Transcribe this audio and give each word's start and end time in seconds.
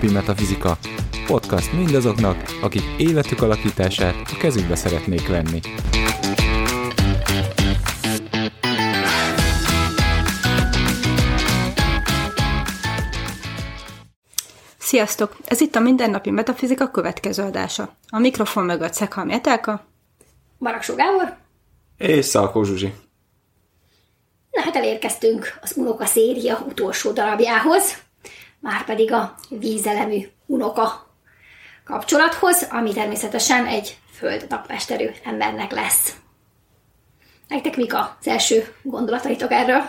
Mindennapi 0.00 0.32
Metafizika. 0.32 0.78
Podcast 1.26 1.72
mindazoknak, 1.72 2.36
akik 2.62 2.82
életük 2.98 3.42
alakítását 3.42 4.14
a 4.14 4.36
kezükbe 4.38 4.74
szeretnék 4.74 5.28
venni. 5.28 5.60
Sziasztok! 14.78 15.36
Ez 15.44 15.60
itt 15.60 15.74
a 15.74 15.80
Mindennapi 15.80 16.30
Metafizika 16.30 16.90
következő 16.90 17.42
adása. 17.42 17.96
A 18.08 18.18
mikrofon 18.18 18.64
mögött 18.64 18.92
Szekhalmi 18.92 19.32
Etelka. 19.32 19.86
Baraksó 20.58 20.94
Gábor. 20.94 21.36
És 21.96 22.24
Szalkó 22.24 22.62
Zsuzsi. 22.62 22.94
Na 24.50 24.62
hát 24.62 24.76
elérkeztünk 24.76 25.58
az 25.62 25.72
Unoka 25.76 26.06
széria 26.06 26.64
utolsó 26.68 27.12
darabjához, 27.12 28.06
már 28.60 28.84
pedig 28.84 29.12
a 29.12 29.34
vízelemű 29.48 30.26
unoka 30.46 31.06
kapcsolathoz, 31.84 32.66
ami 32.70 32.92
természetesen 32.92 33.66
egy 33.66 33.98
föld 34.12 34.46
napmesterű 34.48 35.08
embernek 35.24 35.72
lesz. 35.72 36.14
Nektek 37.48 37.76
mik 37.76 37.94
az 37.94 38.26
első 38.26 38.74
gondolataitok 38.82 39.52
erről? 39.52 39.82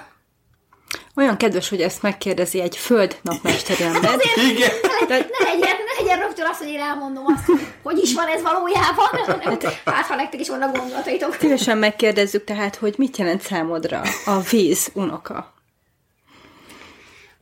Olyan 1.15 1.37
kedves, 1.37 1.69
hogy 1.69 1.81
ezt 1.81 2.01
megkérdezi 2.01 2.61
egy 2.61 2.77
föld 2.77 3.19
napmesterű 3.21 3.83
ember. 3.93 4.19
Igen. 4.51 4.69
Ne, 5.07 5.17
ne, 5.17 5.25
legyen, 5.43 5.75
ne 5.85 6.01
legyen 6.03 6.19
rögtön 6.19 6.45
azt, 6.45 6.59
hogy 6.59 6.67
én 6.67 6.79
elmondom 6.79 7.25
azt, 7.25 7.45
hogy 7.45 7.67
hogy 7.83 7.97
is 7.97 8.13
van 8.13 8.27
ez 8.27 8.41
valójában, 8.41 9.07
hanem 9.25 9.57
hát 9.85 10.05
ha 10.05 10.15
nektek 10.15 10.39
is 10.39 10.49
vannak 10.49 10.77
gondolataitok. 10.77 11.35
Szívesen 11.39 11.77
megkérdezzük 11.77 12.43
tehát, 12.43 12.75
hogy 12.75 12.93
mit 12.97 13.17
jelent 13.17 13.41
számodra 13.41 14.01
a 14.25 14.39
víz 14.39 14.89
unoka? 14.93 15.53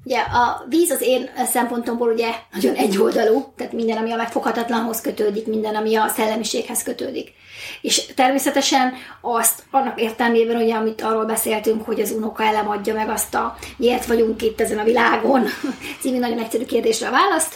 Ugye 0.07 0.19
a 0.19 0.65
víz 0.69 0.91
az 0.91 1.01
én 1.01 1.29
szempontomból 1.45 2.11
ugye 2.11 2.29
nagyon 2.53 2.75
egyoldalú, 2.75 3.53
tehát 3.55 3.73
minden, 3.73 3.97
ami 3.97 4.11
a 4.11 4.15
megfoghatatlanhoz 4.15 5.01
kötődik, 5.01 5.47
minden, 5.47 5.75
ami 5.75 5.95
a 5.95 6.07
szellemiséghez 6.07 6.83
kötődik. 6.83 7.33
És 7.81 8.05
természetesen 8.05 8.93
azt 9.21 9.63
annak 9.71 10.01
értelmében, 10.01 10.61
ugye, 10.61 10.75
amit 10.75 11.01
arról 11.01 11.25
beszéltünk, 11.25 11.85
hogy 11.85 11.99
az 11.99 12.11
unoka 12.11 12.43
elem 12.43 12.69
adja 12.69 12.93
meg 12.93 13.09
azt 13.09 13.35
a 13.35 13.57
miért 13.77 14.05
vagyunk 14.05 14.41
itt 14.41 14.61
ezen 14.61 14.79
a 14.79 14.83
világon 14.83 15.43
című 16.01 16.19
nagyon 16.19 16.39
egyszerű 16.39 16.65
kérdésre 16.65 17.07
a 17.07 17.11
választ, 17.11 17.55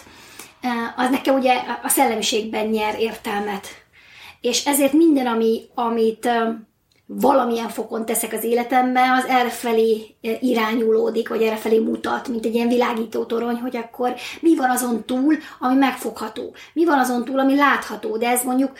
az 0.95 1.09
nekem 1.09 1.35
ugye 1.35 1.53
a 1.83 1.89
szellemiségben 1.89 2.66
nyer 2.66 2.99
értelmet. 2.99 3.67
És 4.41 4.66
ezért 4.66 4.94
minden, 4.94 5.27
ami, 5.27 5.61
amit 5.75 6.29
valamilyen 7.20 7.70
fokon 7.70 8.06
teszek 8.06 8.34
az 8.34 8.44
életemben, 8.44 9.12
az 9.12 9.26
errefelé 9.26 10.16
irányulódik, 10.40 11.30
vagy 11.30 11.42
errefelé 11.42 11.80
mutat, 11.80 12.28
mint 12.28 12.45
egy 12.45 12.56
ilyen 12.56 12.68
világító 12.68 13.26
torony, 13.26 13.56
hogy 13.56 13.78
akkor 13.78 14.14
mi 14.40 14.56
van 14.56 14.70
azon 14.70 15.06
túl, 15.06 15.38
ami 15.59 15.76
megfogható. 15.76 16.53
Mi 16.73 16.86
van 16.86 17.00
azon 17.00 17.26
túl, 17.26 17.40
ami 17.40 17.56
látható, 17.56 18.18
de 18.18 18.30
ez 18.30 18.44
mondjuk 18.44 18.72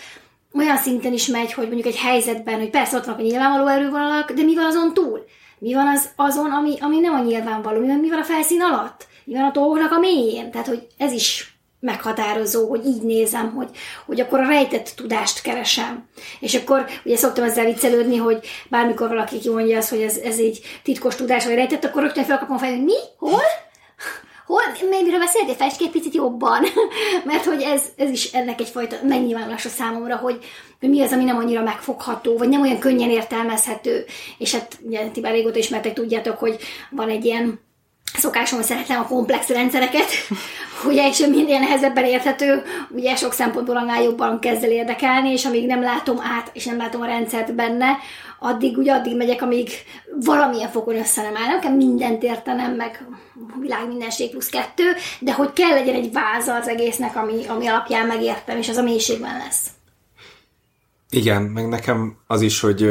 olyan 0.54 0.78
szinten 0.78 1.14
is 1.14 1.28
megy, 1.28 1.54
hogy 1.54 1.66
mondjuk 1.66 1.88
egy 1.88 2.00
helyzetben, 2.00 2.60
hogy 2.60 2.70
persze 2.70 2.98
ott 2.98 3.06
vannak 3.06 3.20
a 3.20 3.24
nyilvánvaló 3.24 3.68
erővonalak, 3.68 4.32
de 4.32 4.44
mi 4.44 4.56
van 4.56 4.66
azon 4.66 4.94
túl? 4.94 5.26
Mi 5.60 5.74
van 5.74 5.88
az, 5.88 6.10
azon, 6.16 6.52
ami, 6.52 6.78
ami 6.80 7.00
nem 7.00 7.14
a 7.14 7.24
nyilvánvaló? 7.24 7.80
Mi 7.80 7.88
van, 7.88 7.98
mi 7.98 8.10
van 8.10 8.20
a 8.20 8.24
felszín 8.24 8.62
alatt? 8.62 9.08
Mi 9.24 9.34
van 9.34 9.44
a 9.44 9.52
dolgoknak 9.52 9.92
a 9.92 10.00
mélyén? 10.00 10.52
Tehát, 10.52 10.68
hogy 10.68 10.88
ez 10.98 11.12
is 11.12 11.51
meghatározó, 11.82 12.70
hogy 12.70 12.86
így 12.86 13.02
nézem, 13.02 13.54
hogy, 13.56 13.70
hogy 14.06 14.20
akkor 14.20 14.40
a 14.40 14.48
rejtett 14.48 14.94
tudást 14.96 15.42
keresem. 15.42 16.08
És 16.40 16.56
akkor 16.56 16.86
ugye 17.06 17.16
szoktam 17.16 17.44
ezzel 17.44 17.66
viccelődni, 17.66 18.18
hogy 18.18 18.48
bármikor 18.70 19.08
valaki 19.08 19.50
mondja 19.50 19.78
azt, 19.78 19.90
hogy 19.90 20.02
ez, 20.02 20.18
ez 20.18 20.38
egy 20.38 20.62
titkos 20.84 21.16
tudás, 21.16 21.46
vagy 21.46 21.56
rejtett, 21.56 21.84
akkor 21.84 22.02
rögtön 22.02 22.24
felkapom 22.24 22.58
fel, 22.58 22.70
hogy 22.70 22.84
mi? 22.84 22.98
Hol? 23.18 23.42
Hol? 24.46 24.62
Miről 25.04 25.20
beszéltél? 25.20 25.56
Fejtsd 25.56 25.78
ki 25.78 25.84
egy 25.84 25.92
picit 25.92 26.16
jobban. 26.16 26.64
Mert 27.26 27.46
hogy 27.46 27.62
ez, 27.62 27.84
ez 27.96 28.10
is 28.10 28.32
ennek 28.34 28.60
egyfajta 28.60 28.96
megnyilvánulása 29.08 29.70
számomra, 29.70 30.16
hogy, 30.16 30.38
hogy 30.80 30.90
mi 30.90 31.02
az, 31.02 31.12
ami 31.12 31.24
nem 31.24 31.38
annyira 31.38 31.64
megfogható, 31.64 32.38
vagy 32.38 32.50
nem 32.50 32.62
olyan 32.62 32.80
könnyen 32.80 33.10
értelmezhető. 33.10 34.06
És 34.38 34.54
hát 34.54 34.80
ugye 34.82 35.08
ti 35.08 35.20
már 35.20 35.32
régóta 35.32 35.58
ismertek, 35.58 35.94
tudjátok, 35.94 36.38
hogy 36.38 36.58
van 36.90 37.10
egy 37.10 37.26
ilyen 37.26 37.60
szokásom, 38.14 38.58
hogy 38.58 38.68
szeretem 38.68 39.00
a 39.00 39.08
komplex 39.08 39.48
rendszereket, 39.48 40.08
ugye, 40.90 41.08
és 41.08 41.18
minél 41.18 41.60
nehezebben 41.60 42.06
érthető, 42.06 42.64
ugye 42.90 43.16
sok 43.16 43.34
szempontból 43.34 43.78
annál 43.78 44.04
jobban 44.04 44.40
kezd 44.40 44.64
el 44.64 44.72
érdekelni, 44.72 45.30
és 45.30 45.46
amíg 45.46 45.66
nem 45.66 45.82
látom 45.82 46.20
át, 46.20 46.50
és 46.54 46.66
nem 46.66 46.78
látom 46.78 47.02
a 47.02 47.06
rendszert 47.06 47.56
benne, 47.56 47.98
addig 48.40 48.78
ugye 48.78 48.94
addig 48.94 49.16
megyek, 49.16 49.42
amíg 49.42 49.70
valamilyen 50.26 50.70
fokon 50.70 50.96
össze 50.96 51.22
nem 51.22 51.36
áll. 51.36 51.56
Nekem 51.56 51.74
mindent 51.74 52.24
értenem, 52.24 52.76
meg 52.76 53.08
világ 53.60 53.88
mindenség 53.88 54.30
plusz 54.30 54.50
kettő, 54.50 54.84
de 55.20 55.34
hogy 55.34 55.54
kell 55.54 55.70
legyen 55.70 55.96
egy 55.96 56.12
váza 56.12 56.56
az 56.56 56.68
egésznek, 56.68 57.16
ami, 57.16 57.46
ami 57.48 57.68
alapján 57.68 58.08
megértem, 58.08 58.58
és 58.58 58.70
az 58.70 58.78
a 58.78 58.84
mélységben 58.84 59.38
lesz. 59.38 59.68
Igen, 61.10 61.42
meg 61.42 61.68
nekem 61.68 62.18
az 62.28 62.42
is, 62.42 62.60
hogy 62.60 62.82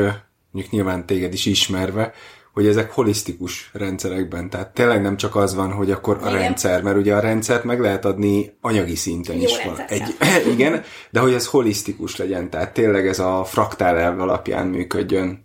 mondjuk 0.50 0.72
nyilván 0.72 1.06
téged 1.06 1.32
is 1.32 1.46
ismerve, 1.46 2.12
hogy 2.52 2.66
ezek 2.66 2.92
holisztikus 2.92 3.70
rendszerekben, 3.72 4.50
tehát 4.50 4.74
tényleg 4.74 5.02
nem 5.02 5.16
csak 5.16 5.36
az 5.36 5.54
van, 5.54 5.72
hogy 5.72 5.90
akkor 5.90 6.16
a 6.22 6.28
Igen. 6.28 6.40
rendszer, 6.40 6.82
mert 6.82 6.96
ugye 6.96 7.14
a 7.14 7.20
rendszert 7.20 7.64
meg 7.64 7.80
lehet 7.80 8.04
adni 8.04 8.56
anyagi 8.60 8.94
szinten 8.94 9.36
Jó 9.36 9.42
is. 9.42 9.64
Van. 9.64 9.78
Egy, 9.88 10.16
igen, 10.54 10.82
de 11.10 11.20
hogy 11.20 11.32
ez 11.32 11.46
holisztikus 11.46 12.16
legyen, 12.16 12.50
tehát 12.50 12.72
tényleg 12.72 13.06
ez 13.06 13.18
a 13.18 13.44
fraktál 13.44 13.96
elv 13.96 14.20
alapján 14.20 14.66
működjön, 14.66 15.44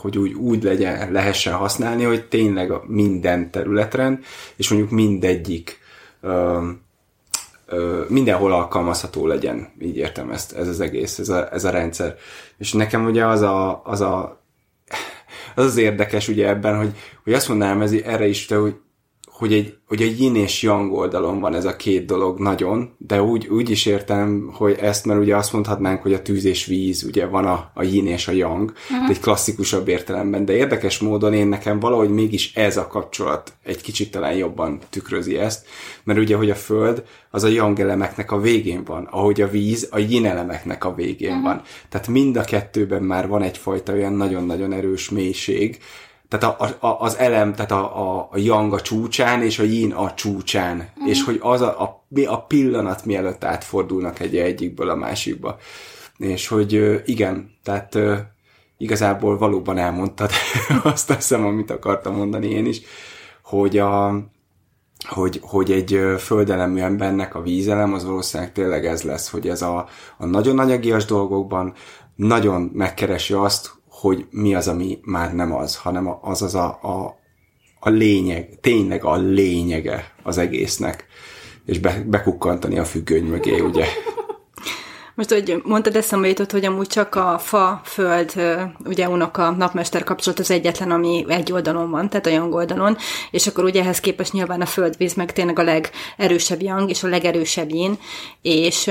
hogy 0.00 0.18
úgy, 0.18 0.32
úgy 0.32 0.62
legyen, 0.62 1.12
lehessen 1.12 1.54
használni, 1.54 2.04
hogy 2.04 2.24
tényleg 2.24 2.70
a 2.70 2.84
minden 2.86 3.50
területren, 3.50 4.20
és 4.56 4.68
mondjuk 4.68 4.90
mindegyik 4.90 5.78
mindenhol 8.08 8.52
alkalmazható 8.52 9.26
legyen, 9.26 9.68
így 9.80 9.96
értem 9.96 10.30
ezt, 10.30 10.52
ez 10.52 10.68
az 10.68 10.80
egész, 10.80 11.18
ez 11.18 11.28
a, 11.28 11.52
ez 11.52 11.64
a 11.64 11.70
rendszer. 11.70 12.16
És 12.58 12.72
nekem 12.72 13.04
ugye 13.04 13.26
az 13.26 13.40
a, 13.40 13.82
az 13.84 14.00
a 14.00 14.39
az 15.54 15.64
az 15.64 15.76
érdekes 15.76 16.28
ugye 16.28 16.48
ebben, 16.48 16.76
hogy, 16.76 16.92
hogy 17.24 17.32
azt 17.32 17.48
mondanám 17.48 17.80
ez, 17.80 17.92
erre 17.92 18.26
is, 18.26 18.46
te, 18.46 18.56
hogy, 18.56 18.74
hogy 19.40 19.52
egy, 19.52 19.74
hogy 19.86 20.02
egy 20.02 20.20
yin 20.20 20.36
és 20.36 20.62
yang 20.62 20.92
oldalon 20.92 21.40
van 21.40 21.54
ez 21.54 21.64
a 21.64 21.76
két 21.76 22.06
dolog 22.06 22.38
nagyon, 22.38 22.90
de 22.98 23.22
úgy, 23.22 23.46
úgy 23.46 23.70
is 23.70 23.86
értem, 23.86 24.50
hogy 24.52 24.76
ezt, 24.80 25.06
mert 25.06 25.20
ugye 25.20 25.36
azt 25.36 25.52
mondhatnánk, 25.52 26.02
hogy 26.02 26.12
a 26.12 26.22
tűz 26.22 26.44
és 26.44 26.66
víz, 26.66 27.04
ugye 27.04 27.26
van 27.26 27.44
a, 27.44 27.70
a 27.74 27.82
yin 27.82 28.06
és 28.06 28.28
a 28.28 28.32
yang, 28.32 28.72
uh-huh. 28.90 29.08
egy 29.08 29.20
klasszikusabb 29.20 29.88
értelemben, 29.88 30.44
de 30.44 30.52
érdekes 30.52 30.98
módon 30.98 31.32
én 31.32 31.46
nekem 31.46 31.80
valahogy 31.80 32.10
mégis 32.10 32.54
ez 32.54 32.76
a 32.76 32.86
kapcsolat 32.86 33.52
egy 33.64 33.80
kicsit 33.80 34.10
talán 34.10 34.34
jobban 34.34 34.78
tükrözi 34.90 35.38
ezt, 35.38 35.66
mert 36.04 36.18
ugye, 36.18 36.36
hogy 36.36 36.50
a 36.50 36.54
föld 36.54 37.04
az 37.30 37.44
a 37.44 37.48
yang 37.48 37.80
elemeknek 37.80 38.32
a 38.32 38.40
végén 38.40 38.84
van, 38.84 39.08
ahogy 39.10 39.40
a 39.40 39.48
víz 39.48 39.88
a 39.90 39.98
yin 39.98 40.26
elemeknek 40.26 40.84
a 40.84 40.94
végén 40.94 41.30
uh-huh. 41.30 41.44
van. 41.44 41.62
Tehát 41.88 42.08
mind 42.08 42.36
a 42.36 42.44
kettőben 42.44 43.02
már 43.02 43.28
van 43.28 43.42
egyfajta 43.42 43.92
olyan 43.92 44.12
nagyon-nagyon 44.12 44.72
erős 44.72 45.10
mélység, 45.10 45.78
tehát 46.30 46.60
a, 46.60 46.86
a, 46.86 47.00
az 47.00 47.16
elem, 47.16 47.54
tehát 47.54 47.70
a, 47.70 48.00
a, 48.00 48.28
a 48.30 48.38
yang 48.38 48.72
a 48.72 48.80
csúcsán, 48.80 49.42
és 49.42 49.58
a 49.58 49.62
yin 49.62 49.92
a 49.92 50.14
csúcsán, 50.14 50.76
uh-huh. 50.76 51.08
és 51.08 51.24
hogy 51.24 51.38
az 51.40 51.60
a, 51.60 51.80
a, 51.82 52.04
a 52.26 52.44
pillanat 52.44 53.04
mielőtt 53.04 53.44
átfordulnak 53.44 54.20
egy 54.20 54.36
egyikből 54.36 54.88
a 54.88 54.94
másikba. 54.94 55.58
És 56.16 56.48
hogy 56.48 57.02
igen, 57.04 57.50
tehát 57.62 57.98
igazából 58.78 59.38
valóban 59.38 59.78
elmondtad 59.78 60.30
azt 60.82 61.12
hiszem, 61.14 61.46
amit 61.46 61.70
akartam 61.70 62.14
mondani 62.14 62.50
én 62.50 62.66
is, 62.66 62.80
hogy 63.42 63.78
a, 63.78 64.22
hogy, 65.08 65.40
hogy 65.42 65.72
egy 65.72 66.00
földelemű 66.18 66.80
embernek 66.80 67.34
a 67.34 67.42
vízelem 67.42 67.92
az 67.92 68.04
valószínűleg 68.04 68.52
tényleg 68.52 68.86
ez 68.86 69.02
lesz, 69.02 69.30
hogy 69.30 69.48
ez 69.48 69.62
a, 69.62 69.86
a 70.16 70.26
nagyon 70.26 70.58
anyagias 70.58 71.04
dolgokban 71.04 71.74
nagyon 72.16 72.70
megkeresi 72.74 73.32
azt, 73.32 73.70
hogy 74.00 74.26
mi 74.30 74.54
az, 74.54 74.68
ami 74.68 74.98
már 75.02 75.34
nem 75.34 75.54
az, 75.54 75.76
hanem 75.76 76.18
az 76.22 76.42
az 76.42 76.54
a, 76.54 76.78
a, 76.82 77.18
a 77.80 77.88
lényeg, 77.88 78.58
tényleg 78.60 79.04
a 79.04 79.16
lényege 79.16 80.12
az 80.22 80.38
egésznek, 80.38 81.06
és 81.66 81.78
be, 81.78 82.02
bekukkantani 82.06 82.78
a 82.78 82.84
függöny 82.84 83.24
mögé, 83.24 83.60
ugye. 83.60 83.84
Most, 85.14 85.32
hogy 85.32 85.62
mondtad, 85.64 85.96
eszembe 85.96 86.28
jutott, 86.28 86.50
hogy 86.50 86.64
amúgy 86.64 86.86
csak 86.86 87.14
a 87.14 87.38
fa, 87.38 87.80
föld, 87.84 88.32
ugye 88.84 89.08
unoka, 89.08 89.50
napmester 89.50 90.04
kapcsolat 90.04 90.38
az 90.38 90.50
egyetlen, 90.50 90.90
ami 90.90 91.24
egy 91.28 91.52
oldalon 91.52 91.90
van, 91.90 92.08
tehát 92.08 92.26
a 92.26 92.30
yang 92.30 92.54
oldalon, 92.54 92.96
és 93.30 93.46
akkor 93.46 93.64
ugye 93.64 93.80
ehhez 93.80 94.00
képest 94.00 94.32
nyilván 94.32 94.60
a 94.60 94.66
földvíz 94.66 95.14
meg 95.14 95.32
tényleg 95.32 95.58
a 95.58 95.62
legerősebb 95.62 96.62
yang, 96.62 96.90
és 96.90 97.02
a 97.02 97.08
legerősebb 97.08 97.70
yin, 97.70 97.98
és 98.42 98.90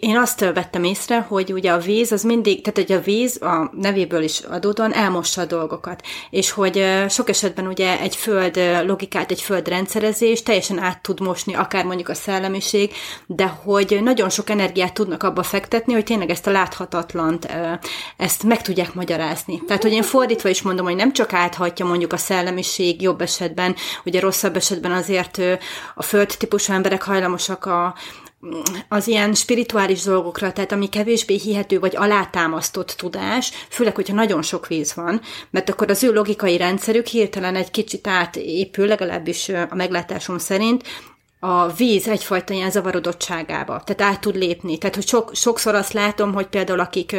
Én 0.00 0.16
azt 0.16 0.40
vettem 0.40 0.84
észre, 0.84 1.20
hogy 1.28 1.52
ugye 1.52 1.72
a 1.72 1.78
víz 1.78 2.12
az 2.12 2.22
mindig, 2.22 2.62
tehát 2.62 2.88
hogy 2.88 2.96
a 2.96 3.02
víz 3.02 3.42
a 3.42 3.70
nevéből 3.76 4.22
is 4.22 4.38
adódóan 4.38 4.94
elmossa 4.94 5.40
a 5.40 5.44
dolgokat, 5.44 6.02
és 6.30 6.50
hogy 6.50 6.84
sok 7.08 7.28
esetben 7.28 7.66
ugye 7.66 8.00
egy 8.00 8.16
föld 8.16 8.60
logikát, 8.86 9.30
egy 9.30 9.40
föld 9.40 9.68
rendszerezés 9.68 10.42
teljesen 10.42 10.78
át 10.78 11.02
tud 11.02 11.20
mosni, 11.20 11.54
akár 11.54 11.84
mondjuk 11.84 12.08
a 12.08 12.14
szellemiség, 12.14 12.92
de 13.26 13.46
hogy 13.46 13.98
nagyon 14.02 14.30
sok 14.30 14.50
energiát 14.50 14.94
tudnak 14.94 15.22
abba 15.22 15.42
fektetni, 15.42 15.92
hogy 15.92 16.04
tényleg 16.04 16.30
ezt 16.30 16.46
a 16.46 16.50
láthatatlant, 16.50 17.48
ezt 18.16 18.42
meg 18.42 18.62
tudják 18.62 18.94
magyarázni. 18.94 19.62
Tehát, 19.66 19.82
hogy 19.82 19.92
én 19.92 20.02
fordítva 20.02 20.48
is 20.48 20.62
mondom, 20.62 20.86
hogy 20.86 20.96
nem 20.96 21.12
csak 21.12 21.32
áthatja 21.32 21.86
mondjuk 21.86 22.12
a 22.12 22.16
szellemiség 22.16 23.02
jobb 23.02 23.20
esetben, 23.20 23.74
ugye 24.04 24.20
rosszabb 24.20 24.56
esetben 24.56 24.92
azért 24.92 25.40
a 25.94 26.02
föld 26.02 26.34
típusú 26.38 26.72
emberek 26.72 27.02
hajlamosak 27.02 27.64
a, 27.64 27.94
az 28.88 29.06
ilyen 29.06 29.34
spirituális 29.34 30.02
dolgokra, 30.02 30.52
tehát 30.52 30.72
ami 30.72 30.88
kevésbé 30.88 31.34
hihető 31.34 31.78
vagy 31.78 31.96
alátámasztott 31.96 32.90
tudás, 32.90 33.52
főleg, 33.68 33.94
hogyha 33.94 34.14
nagyon 34.14 34.42
sok 34.42 34.66
víz 34.66 34.94
van, 34.94 35.20
mert 35.50 35.70
akkor 35.70 35.90
az 35.90 36.02
ő 36.02 36.12
logikai 36.12 36.56
rendszerük 36.56 37.06
hirtelen 37.06 37.54
egy 37.54 37.70
kicsit 37.70 38.06
átépül, 38.06 38.86
legalábbis 38.86 39.48
a 39.48 39.74
meglátásom 39.74 40.38
szerint, 40.38 40.84
a 41.42 41.68
víz 41.68 42.08
egyfajta 42.08 42.54
ilyen 42.54 42.70
zavarodottságába, 42.70 43.82
tehát 43.84 44.12
át 44.12 44.20
tud 44.20 44.36
lépni. 44.36 44.78
Tehát, 44.78 44.94
hogy 44.94 45.06
sok, 45.06 45.30
sokszor 45.34 45.74
azt 45.74 45.92
látom, 45.92 46.32
hogy 46.32 46.46
például 46.46 46.80
akik, 46.80 47.16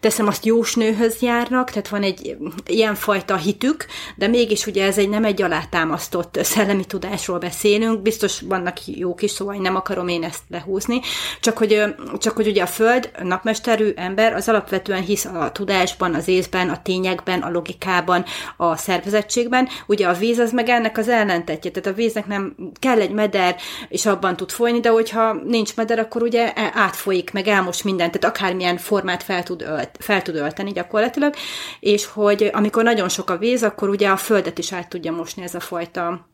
teszem 0.00 0.26
azt 0.26 0.44
jósnőhöz 0.44 1.20
járnak, 1.20 1.70
tehát 1.70 1.88
van 1.88 2.02
egy 2.02 2.36
ilyenfajta 2.66 3.36
hitük, 3.36 3.86
de 4.16 4.26
mégis 4.26 4.66
ugye 4.66 4.84
ez 4.84 4.98
egy 4.98 5.08
nem 5.08 5.24
egy 5.24 5.42
alátámasztott 5.42 6.38
szellemi 6.42 6.84
tudásról 6.84 7.38
beszélünk, 7.38 8.02
biztos 8.02 8.40
vannak 8.40 8.86
jók 8.86 9.22
is, 9.22 9.30
szóval 9.30 9.56
nem 9.56 9.76
akarom 9.76 10.08
én 10.08 10.24
ezt 10.24 10.42
lehúzni, 10.48 11.00
csak 11.40 11.58
hogy, 11.58 11.84
csak 12.18 12.36
hogy 12.36 12.46
ugye 12.46 12.62
a 12.62 12.66
Föld, 12.66 13.10
a 13.18 13.24
napmesterű 13.24 13.92
ember, 13.96 14.32
az 14.34 14.48
alapvetően 14.48 15.02
hisz 15.02 15.24
a 15.24 15.50
tudásban, 15.52 16.14
az 16.14 16.28
észben, 16.28 16.68
a 16.68 16.82
tényekben, 16.82 17.40
a 17.40 17.50
logikában, 17.50 18.24
a 18.56 18.76
szervezettségben, 18.76 19.68
ugye 19.86 20.08
a 20.08 20.14
víz 20.14 20.38
az 20.38 20.52
meg 20.52 20.68
ennek 20.68 20.98
az 20.98 21.08
ellentetje, 21.08 21.70
tehát 21.70 21.88
a 21.88 22.00
víznek 22.00 22.26
nem 22.26 22.54
kell 22.78 23.00
egy 23.00 23.10
meder, 23.12 23.49
meder, 23.50 23.60
és 23.88 24.06
abban 24.06 24.36
tud 24.36 24.50
folyni, 24.50 24.80
de 24.80 24.88
hogyha 24.88 25.32
nincs 25.32 25.76
meder, 25.76 25.98
akkor 25.98 26.22
ugye 26.22 26.52
e- 26.52 26.70
átfolyik, 26.74 27.32
meg 27.32 27.48
elmos 27.48 27.82
mindent, 27.82 28.18
tehát 28.18 28.36
akármilyen 28.36 28.76
formát 28.76 29.22
fel 29.22 29.42
tud, 29.42 29.62
ölt, 29.62 29.90
fel 29.98 30.22
tud 30.22 30.34
ölteni 30.34 30.72
gyakorlatilag, 30.72 31.34
és 31.80 32.06
hogy 32.06 32.50
amikor 32.52 32.82
nagyon 32.82 33.08
sok 33.08 33.30
a 33.30 33.36
víz, 33.36 33.62
akkor 33.62 33.88
ugye 33.88 34.08
a 34.08 34.16
földet 34.16 34.58
is 34.58 34.72
át 34.72 34.88
tudja 34.88 35.12
mosni 35.12 35.42
ez 35.42 35.54
a 35.54 35.60
fajta 35.60 36.28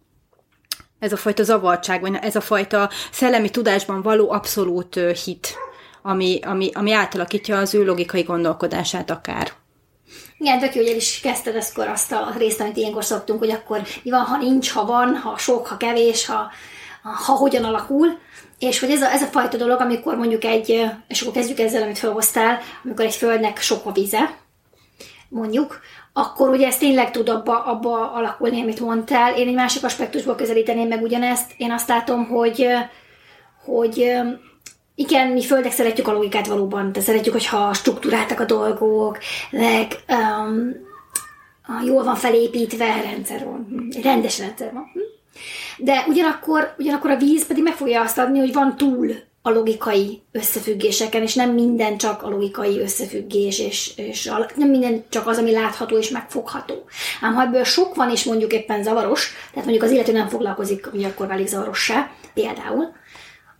ez 0.99 1.13
a 1.13 1.17
fajta 1.17 1.43
zavartság, 1.43 2.01
vagy 2.01 2.19
ez 2.21 2.37
a 2.37 2.41
fajta 2.41 2.91
szellemi 3.13 3.51
tudásban 3.51 4.03
való 4.03 4.31
abszolút 4.31 5.01
hit, 5.25 5.55
ami, 6.03 6.39
ami, 6.43 6.71
ami 6.75 6.93
átalakítja 6.93 7.59
az 7.59 7.75
ő 7.75 7.85
logikai 7.85 8.23
gondolkodását 8.23 9.11
akár. 9.11 9.53
Igen, 10.39 10.59
tök 10.59 10.75
jó, 10.75 10.81
hogy 10.81 10.91
el 10.91 10.97
is 10.97 11.21
kezdted 11.21 11.57
ezt 11.57 11.79
azt 11.79 12.13
a 12.13 12.35
részt, 12.39 12.61
amit 12.61 12.77
ilyenkor 12.77 13.05
szoktunk, 13.05 13.39
hogy 13.39 13.51
akkor 13.51 13.83
mi 14.03 14.11
van, 14.11 14.25
ha 14.25 14.37
nincs, 14.37 14.71
ha 14.71 14.85
van, 14.85 15.17
ha 15.17 15.39
sok, 15.39 15.67
ha 15.67 15.77
kevés, 15.77 16.27
ha, 16.27 16.51
ha 17.15 17.33
hogyan 17.33 17.65
alakul, 17.65 18.19
és 18.59 18.81
hogy 18.81 18.91
ez 18.91 19.03
a, 19.03 19.13
ez 19.13 19.23
a 19.23 19.27
fajta 19.27 19.57
dolog, 19.57 19.81
amikor 19.81 20.17
mondjuk 20.17 20.45
egy, 20.45 20.85
és 21.09 21.21
akkor 21.21 21.33
kezdjük 21.33 21.59
ezzel, 21.59 21.83
amit 21.83 21.99
felhoztál, 21.99 22.59
amikor 22.85 23.05
egy 23.05 23.15
földnek 23.15 23.59
sok 23.59 23.87
a 23.87 23.93
vize, 23.93 24.37
mondjuk, 25.29 25.81
akkor 26.13 26.49
ugye 26.49 26.67
ez 26.67 26.79
tényleg 26.79 27.11
tud 27.11 27.29
abba, 27.29 27.65
abba 27.65 28.13
alakulni, 28.13 28.61
amit 28.61 28.81
mondtál. 28.81 29.39
Én 29.39 29.49
egy 29.49 29.55
másik 29.55 29.85
aspektusból 29.85 30.35
közelíteném 30.35 30.89
meg 30.89 31.03
ugyanezt. 31.03 31.53
Én 31.57 31.73
azt 31.73 31.89
látom, 31.89 32.27
hogy, 32.27 32.69
hogy 33.65 34.13
igen, 34.95 35.29
mi 35.29 35.43
földek 35.43 35.73
szeretjük 35.73 36.09
a 36.09 36.13
logikát 36.13 36.47
valóban, 36.47 36.93
de 36.93 37.01
szeretjük, 37.01 37.35
hogyha 37.35 37.73
struktúráltak 37.73 38.41
a 38.41 38.45
dolgok, 38.45 39.19
meg 39.51 39.93
um, 40.09 40.73
jól 41.85 42.05
van 42.05 42.15
felépítve, 42.15 43.01
rendszer 43.01 43.45
van, 43.45 43.89
rendes 44.03 44.39
rendszer 44.39 44.73
van. 44.73 44.91
Hm? 44.93 45.06
De 45.79 46.05
ugyanakkor, 46.09 46.75
ugyanakkor 46.79 47.11
a 47.11 47.17
víz 47.17 47.47
pedig 47.47 47.63
meg 47.63 47.75
fogja 47.75 48.01
azt 48.01 48.19
adni, 48.19 48.39
hogy 48.39 48.53
van 48.53 48.77
túl 48.77 49.15
a 49.47 49.51
logikai 49.51 50.23
összefüggéseken, 50.33 51.23
és 51.23 51.35
nem 51.35 51.51
minden 51.51 51.97
csak 51.97 52.23
a 52.23 52.29
logikai 52.29 52.81
összefüggés, 52.81 53.59
és, 53.59 53.93
és 53.97 54.27
a, 54.27 54.51
nem 54.57 54.69
minden 54.69 55.05
csak 55.09 55.27
az, 55.27 55.39
ami 55.39 55.53
látható 55.53 55.99
és 55.99 56.09
megfogható. 56.09 56.85
Ám 57.21 57.35
ha 57.35 57.43
ebből 57.43 57.65
sok 57.65 57.95
van, 57.95 58.11
és 58.11 58.25
mondjuk 58.25 58.53
éppen 58.53 58.83
zavaros, 58.83 59.33
tehát 59.51 59.65
mondjuk 59.65 59.83
az 59.83 59.91
illető 59.91 60.13
nem 60.13 60.29
foglalkozik, 60.29 60.87
hogy 60.87 61.05
akkor 61.05 61.27
válik 61.27 61.47
zavarossá, 61.47 62.11
például, 62.35 62.95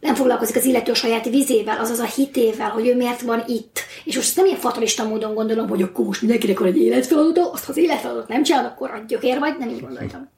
nem 0.01 0.15
foglalkozik 0.15 0.57
az 0.57 0.65
illető 0.65 0.95
saját 0.95 1.29
vizével, 1.29 1.81
azaz 1.81 1.99
a 1.99 2.05
hitével, 2.05 2.71
hogy 2.71 2.87
ő 2.87 2.97
miért 2.97 3.21
van 3.21 3.45
itt. 3.47 3.81
És 4.05 4.17
most 4.17 4.37
nem 4.37 4.45
ilyen 4.47 4.59
fatalista 4.59 5.09
módon 5.09 5.35
gondolom, 5.35 5.69
hogy 5.69 5.83
akkor 5.83 6.05
most 6.05 6.21
mindenkinek 6.21 6.59
van 6.59 6.69
egy 6.69 6.79
életfeladat, 6.79 7.53
azt 7.53 7.65
ha 7.65 7.71
az 7.71 7.77
életfeladatot 7.77 8.29
nem 8.29 8.43
csinál, 8.43 8.65
akkor 8.65 8.91
a 8.91 9.05
gyökér 9.09 9.39
vagy, 9.39 9.59
nem 9.59 9.69
így 9.69 9.81
gondoltam. 9.81 10.35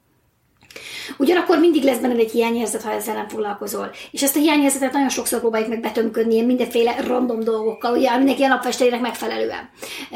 Ugyanakkor 1.17 1.59
mindig 1.59 1.83
lesz 1.83 1.97
benned 1.97 2.19
egy 2.19 2.31
hiányérzet, 2.31 2.81
ha 2.81 2.91
ezzel 2.91 3.15
nem 3.15 3.27
foglalkozol. 3.27 3.91
És 4.11 4.23
ezt 4.23 4.35
a 4.35 4.39
hiányérzetet 4.39 4.93
nagyon 4.93 5.09
sokszor 5.09 5.39
próbáljuk 5.39 5.69
meg 5.69 5.81
betömködni 5.81 6.33
ilyen 6.33 6.45
mindenféle 6.45 6.95
random 7.01 7.39
dolgokkal, 7.39 7.97
ugye 7.97 8.17
mindenki 8.17 8.43
a 8.43 8.47
napfestének 8.47 9.01
megfelelően. 9.01 9.69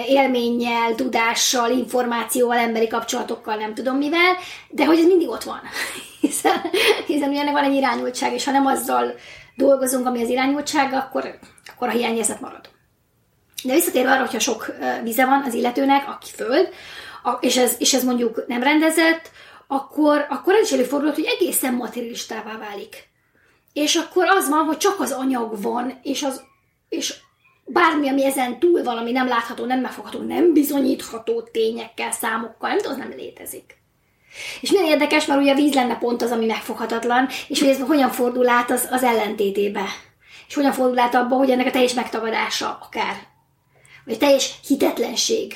Élménnyel, 0.08 0.96
tudással, 0.96 1.72
információval, 1.72 2.58
emberi 2.58 2.88
kapcsolatokkal, 2.88 3.56
nem 3.56 3.74
tudom 3.74 3.98
mivel, 3.98 4.38
de 4.70 4.86
hogy 4.86 4.98
ez 4.98 5.06
mindig 5.06 5.30
ott 5.30 5.44
van. 5.44 5.62
hiszen, 6.22 6.62
hiszen 7.06 7.30
ugye 7.30 7.52
van 7.52 7.64
egy 7.64 7.74
irányultság, 7.74 8.34
és 8.34 8.44
ha 8.44 8.52
nem 8.52 8.66
azzal 8.66 9.14
dolgozunk, 9.56 10.08
ami 10.08 10.22
az 10.22 10.30
irányultság, 10.30 10.94
akkor, 10.94 11.38
akkor 11.76 11.88
a 11.88 11.92
hiányérzet 11.92 12.42
marad. 12.42 12.70
De 13.64 13.74
visszatérve 13.74 14.12
arra, 14.12 14.22
hogyha 14.22 14.40
sok 14.40 14.76
vize 15.04 15.26
van 15.26 15.44
az 15.48 15.54
illetőnek, 15.54 16.08
aki 16.08 16.30
föld, 16.36 16.70
és 17.40 17.58
ez, 17.58 17.76
és 17.80 17.94
ez 17.94 18.04
mondjuk 18.04 18.44
nem 18.48 18.64
rendezett, 18.64 19.32
akkor, 19.74 20.26
akkor 20.30 20.54
ez 20.54 20.64
is 20.64 20.72
előfordulhat, 20.72 21.16
hogy 21.16 21.38
egészen 21.40 21.74
materialistává 21.74 22.58
válik. 22.58 23.12
És 23.74 23.96
akkor 23.96 24.26
az 24.28 24.50
van, 24.50 24.66
hogy 24.66 24.78
csak 24.78 25.00
az 25.00 25.12
anyag 25.12 25.62
van, 25.62 26.00
és, 26.04 26.24
az, 26.24 26.42
és 26.90 27.14
bármi, 27.66 28.08
ami 28.08 28.26
ezen 28.26 28.60
túl 28.60 28.84
van, 28.84 28.98
ami 28.98 29.12
nem 29.12 29.28
látható, 29.28 29.66
nem 29.66 29.80
megfogható, 29.80 30.20
nem 30.20 30.54
bizonyítható 30.54 31.42
tényekkel, 31.42 32.12
számokkal, 32.12 32.70
nem 32.70 32.92
az 32.92 32.98
nem 32.98 33.14
létezik. 33.18 33.82
És 34.62 34.72
milyen 34.72 34.88
érdekes, 34.88 35.26
mert 35.26 35.42
ugye 35.42 35.52
a 35.52 35.56
víz 35.56 35.74
lenne 35.74 35.98
pont 35.98 36.22
az, 36.22 36.32
ami 36.32 36.46
megfoghatatlan, 36.46 37.28
és 37.48 37.60
hogy 37.60 37.70
ez 37.70 37.80
hogyan 37.80 38.10
fordul 38.10 38.50
át 38.50 38.72
az, 38.72 38.88
az 38.92 39.04
ellentétébe. 39.04 39.86
És 40.48 40.54
hogyan 40.54 40.72
fordul 40.72 41.00
át 41.00 41.16
abba, 41.16 41.36
hogy 41.36 41.50
ennek 41.50 41.68
a 41.68 41.72
teljes 41.72 41.94
megtagadása 41.94 42.80
akár. 42.82 43.16
Vagy 44.06 44.18
teljes 44.18 44.54
hitetlenség. 44.68 45.54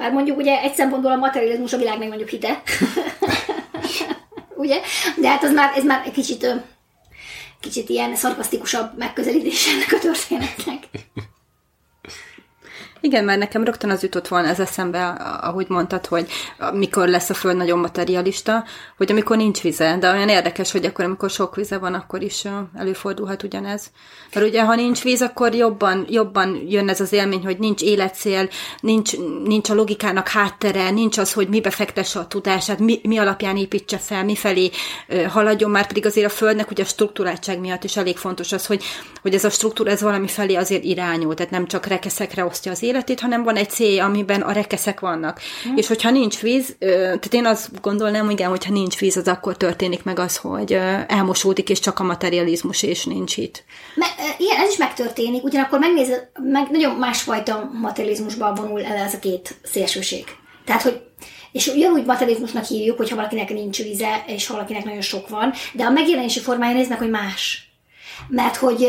Bár 0.00 0.12
mondjuk 0.12 0.36
ugye 0.36 0.60
egy 0.60 0.74
szempontból 0.74 1.12
a 1.12 1.16
materializmus 1.16 1.72
a 1.72 1.76
világ 1.76 1.98
mondjuk 1.98 2.28
hite. 2.28 2.62
ugye? 4.60 4.80
De 5.16 5.28
hát 5.28 5.44
az 5.44 5.52
már, 5.52 5.72
ez 5.76 5.84
már 5.84 6.02
egy 6.06 6.12
kicsit, 6.12 6.46
kicsit 7.60 7.88
ilyen 7.88 8.16
szarkasztikusabb 8.16 8.98
megközelítés 8.98 9.66
ennek 9.66 9.92
a 9.92 9.98
történetnek. 9.98 10.88
Igen, 13.00 13.24
mert 13.24 13.38
nekem 13.38 13.64
rögtön 13.64 13.90
az 13.90 14.02
jutott 14.02 14.28
volna 14.28 14.48
ez 14.48 14.60
eszembe, 14.60 15.06
ahogy 15.40 15.66
mondtad, 15.68 16.06
hogy 16.06 16.30
mikor 16.72 17.08
lesz 17.08 17.30
a 17.30 17.34
Föld 17.34 17.56
nagyon 17.56 17.78
materialista, 17.78 18.64
hogy 18.96 19.10
amikor 19.10 19.36
nincs 19.36 19.60
vize, 19.60 19.96
de 20.00 20.10
olyan 20.10 20.28
érdekes, 20.28 20.72
hogy 20.72 20.84
akkor, 20.84 21.04
amikor 21.04 21.30
sok 21.30 21.56
vize 21.56 21.78
van, 21.78 21.94
akkor 21.94 22.22
is 22.22 22.44
előfordulhat 22.74 23.42
ugyanez. 23.42 23.90
Mert 24.34 24.46
ugye, 24.46 24.62
ha 24.62 24.74
nincs 24.74 25.02
víz, 25.02 25.22
akkor 25.22 25.54
jobban, 25.54 26.06
jobban 26.08 26.64
jön 26.68 26.88
ez 26.88 27.00
az 27.00 27.12
élmény, 27.12 27.44
hogy 27.44 27.58
nincs 27.58 27.82
életcél, 27.82 28.48
nincs, 28.80 29.12
nincs 29.44 29.70
a 29.70 29.74
logikának 29.74 30.28
háttere, 30.28 30.90
nincs 30.90 31.18
az, 31.18 31.32
hogy 31.32 31.48
mibe 31.48 31.70
fektesse 31.70 32.18
a 32.18 32.26
tudását, 32.26 32.78
mi, 32.78 33.00
mi 33.02 33.18
alapján 33.18 33.56
építse 33.56 33.98
fel, 33.98 34.24
mifelé 34.24 34.70
haladjon, 35.28 35.70
már 35.70 35.86
pedig 35.86 36.06
azért 36.06 36.26
a 36.26 36.34
Földnek 36.34 36.70
ugye 36.70 36.82
a 36.82 36.86
struktúráltság 36.86 37.60
miatt 37.60 37.84
is 37.84 37.96
elég 37.96 38.16
fontos 38.16 38.52
az, 38.52 38.66
hogy, 38.66 38.82
hogy 39.22 39.34
ez 39.34 39.44
a 39.44 39.50
struktúra 39.50 39.90
ez 39.90 40.00
valami 40.00 40.28
felé 40.28 40.54
azért 40.54 40.84
irányul, 40.84 41.34
tehát 41.34 41.52
nem 41.52 41.66
csak 41.66 41.86
rekeszekre 41.86 42.44
osztja 42.44 42.72
az 42.72 42.82
életét, 42.90 43.20
hanem 43.20 43.42
van 43.42 43.56
egy 43.56 43.70
cél, 43.70 44.00
amiben 44.00 44.40
a 44.40 44.52
rekeszek 44.52 45.00
vannak. 45.00 45.40
Hmm. 45.62 45.76
És 45.76 45.86
hogyha 45.86 46.10
nincs 46.10 46.40
víz, 46.40 46.76
tehát 46.78 47.34
én 47.34 47.46
azt 47.46 47.80
gondolnám, 47.80 48.30
igen, 48.30 48.48
hogyha 48.48 48.72
nincs 48.72 48.98
víz, 48.98 49.16
az 49.16 49.28
akkor 49.28 49.56
történik 49.56 50.02
meg 50.02 50.18
az, 50.18 50.36
hogy 50.36 50.72
elmosódik, 51.06 51.68
és 51.68 51.78
csak 51.78 51.98
a 51.98 52.02
materializmus, 52.04 52.82
és 52.82 53.04
nincs 53.04 53.36
itt. 53.36 53.64
Me- 53.94 54.36
igen, 54.38 54.56
ez 54.56 54.70
is 54.70 54.76
megtörténik, 54.76 55.44
ugyanakkor 55.44 55.78
megnézed, 55.78 56.28
meg 56.42 56.70
nagyon 56.70 56.96
másfajta 56.96 57.70
materializmusban 57.80 58.54
vonul 58.54 58.84
el 58.84 58.96
ez 58.96 59.14
a 59.14 59.18
két 59.18 59.54
szélsőség. 59.62 60.24
Tehát, 60.64 60.82
hogy 60.82 61.00
és 61.52 61.66
ugyanúgy 61.66 62.04
materializmusnak 62.04 62.64
hívjuk, 62.64 62.96
hogyha 62.96 63.16
valakinek 63.16 63.52
nincs 63.52 63.82
víze, 63.82 64.24
és 64.26 64.46
valakinek 64.46 64.84
nagyon 64.84 65.00
sok 65.00 65.28
van, 65.28 65.52
de 65.72 65.84
a 65.84 65.90
megjelenési 65.90 66.40
formája 66.40 66.76
néznek, 66.76 66.98
hogy 66.98 67.10
más. 67.10 67.70
Mert 68.28 68.56
hogy 68.56 68.86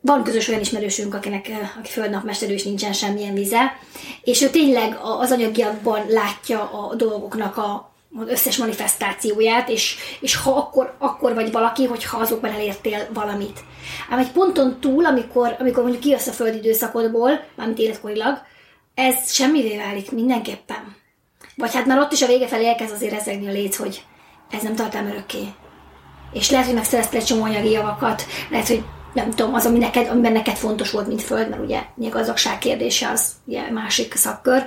van 0.00 0.22
közös 0.22 0.48
olyan 0.48 0.60
ismerősünk, 0.60 1.14
akinek, 1.14 1.50
aki 1.78 1.90
földnapmesterő, 1.90 2.52
és 2.52 2.64
nincsen 2.64 2.92
semmilyen 2.92 3.34
vize, 3.34 3.78
és 4.22 4.42
ő 4.42 4.50
tényleg 4.50 4.98
az 5.02 5.30
anyagiakban 5.30 6.06
látja 6.08 6.70
a 6.70 6.94
dolgoknak 6.94 7.56
a 7.56 7.94
az 8.18 8.28
összes 8.28 8.56
manifestációját, 8.56 9.68
és, 9.68 9.96
és 10.20 10.36
ha 10.36 10.50
akkor, 10.50 10.94
akkor 10.98 11.34
vagy 11.34 11.52
valaki, 11.52 11.84
hogyha 11.84 12.18
azokban 12.18 12.50
elértél 12.50 13.08
valamit. 13.12 13.60
Ám 14.10 14.18
egy 14.18 14.30
ponton 14.30 14.80
túl, 14.80 15.04
amikor, 15.04 15.56
amikor 15.58 15.82
mondjuk 15.82 16.02
kijössz 16.02 16.26
a 16.26 16.32
földi 16.32 16.56
időszakodból, 16.56 17.44
mármint 17.54 17.78
életkorilag, 17.78 18.42
ez 18.94 19.32
semmivé 19.32 19.76
válik 19.76 20.10
mindenképpen. 20.10 20.96
Vagy 21.56 21.74
hát 21.74 21.86
már 21.86 21.98
ott 21.98 22.12
is 22.12 22.22
a 22.22 22.26
vége 22.26 22.46
felé 22.46 22.66
elkezd 22.66 22.92
azért 22.92 23.14
ezekni 23.14 23.48
a 23.48 23.52
léc, 23.52 23.76
hogy 23.76 24.04
ez 24.50 24.62
nem 24.62 24.74
tart 24.74 24.94
örökké. 24.94 25.44
És 26.32 26.50
lehet, 26.50 26.66
hogy 26.66 26.74
megszereztél 26.74 27.20
egy 27.20 27.26
csomó 27.26 27.42
anyagi 27.42 27.70
javakat, 27.70 28.26
lehet, 28.50 28.68
hogy 28.68 28.84
nem 29.12 29.30
tudom, 29.30 29.54
az, 29.54 29.66
ami 29.66 29.78
neked, 29.78 30.08
amiben 30.08 30.32
neked 30.32 30.56
fontos 30.56 30.90
volt, 30.90 31.06
mint 31.06 31.22
föld, 31.22 31.48
mert 31.48 31.62
ugye 31.62 31.78
a 31.78 32.08
gazdagság 32.08 32.58
kérdése 32.58 33.08
az 33.08 33.32
ugye 33.44 33.70
másik 33.70 34.14
szakkör, 34.14 34.66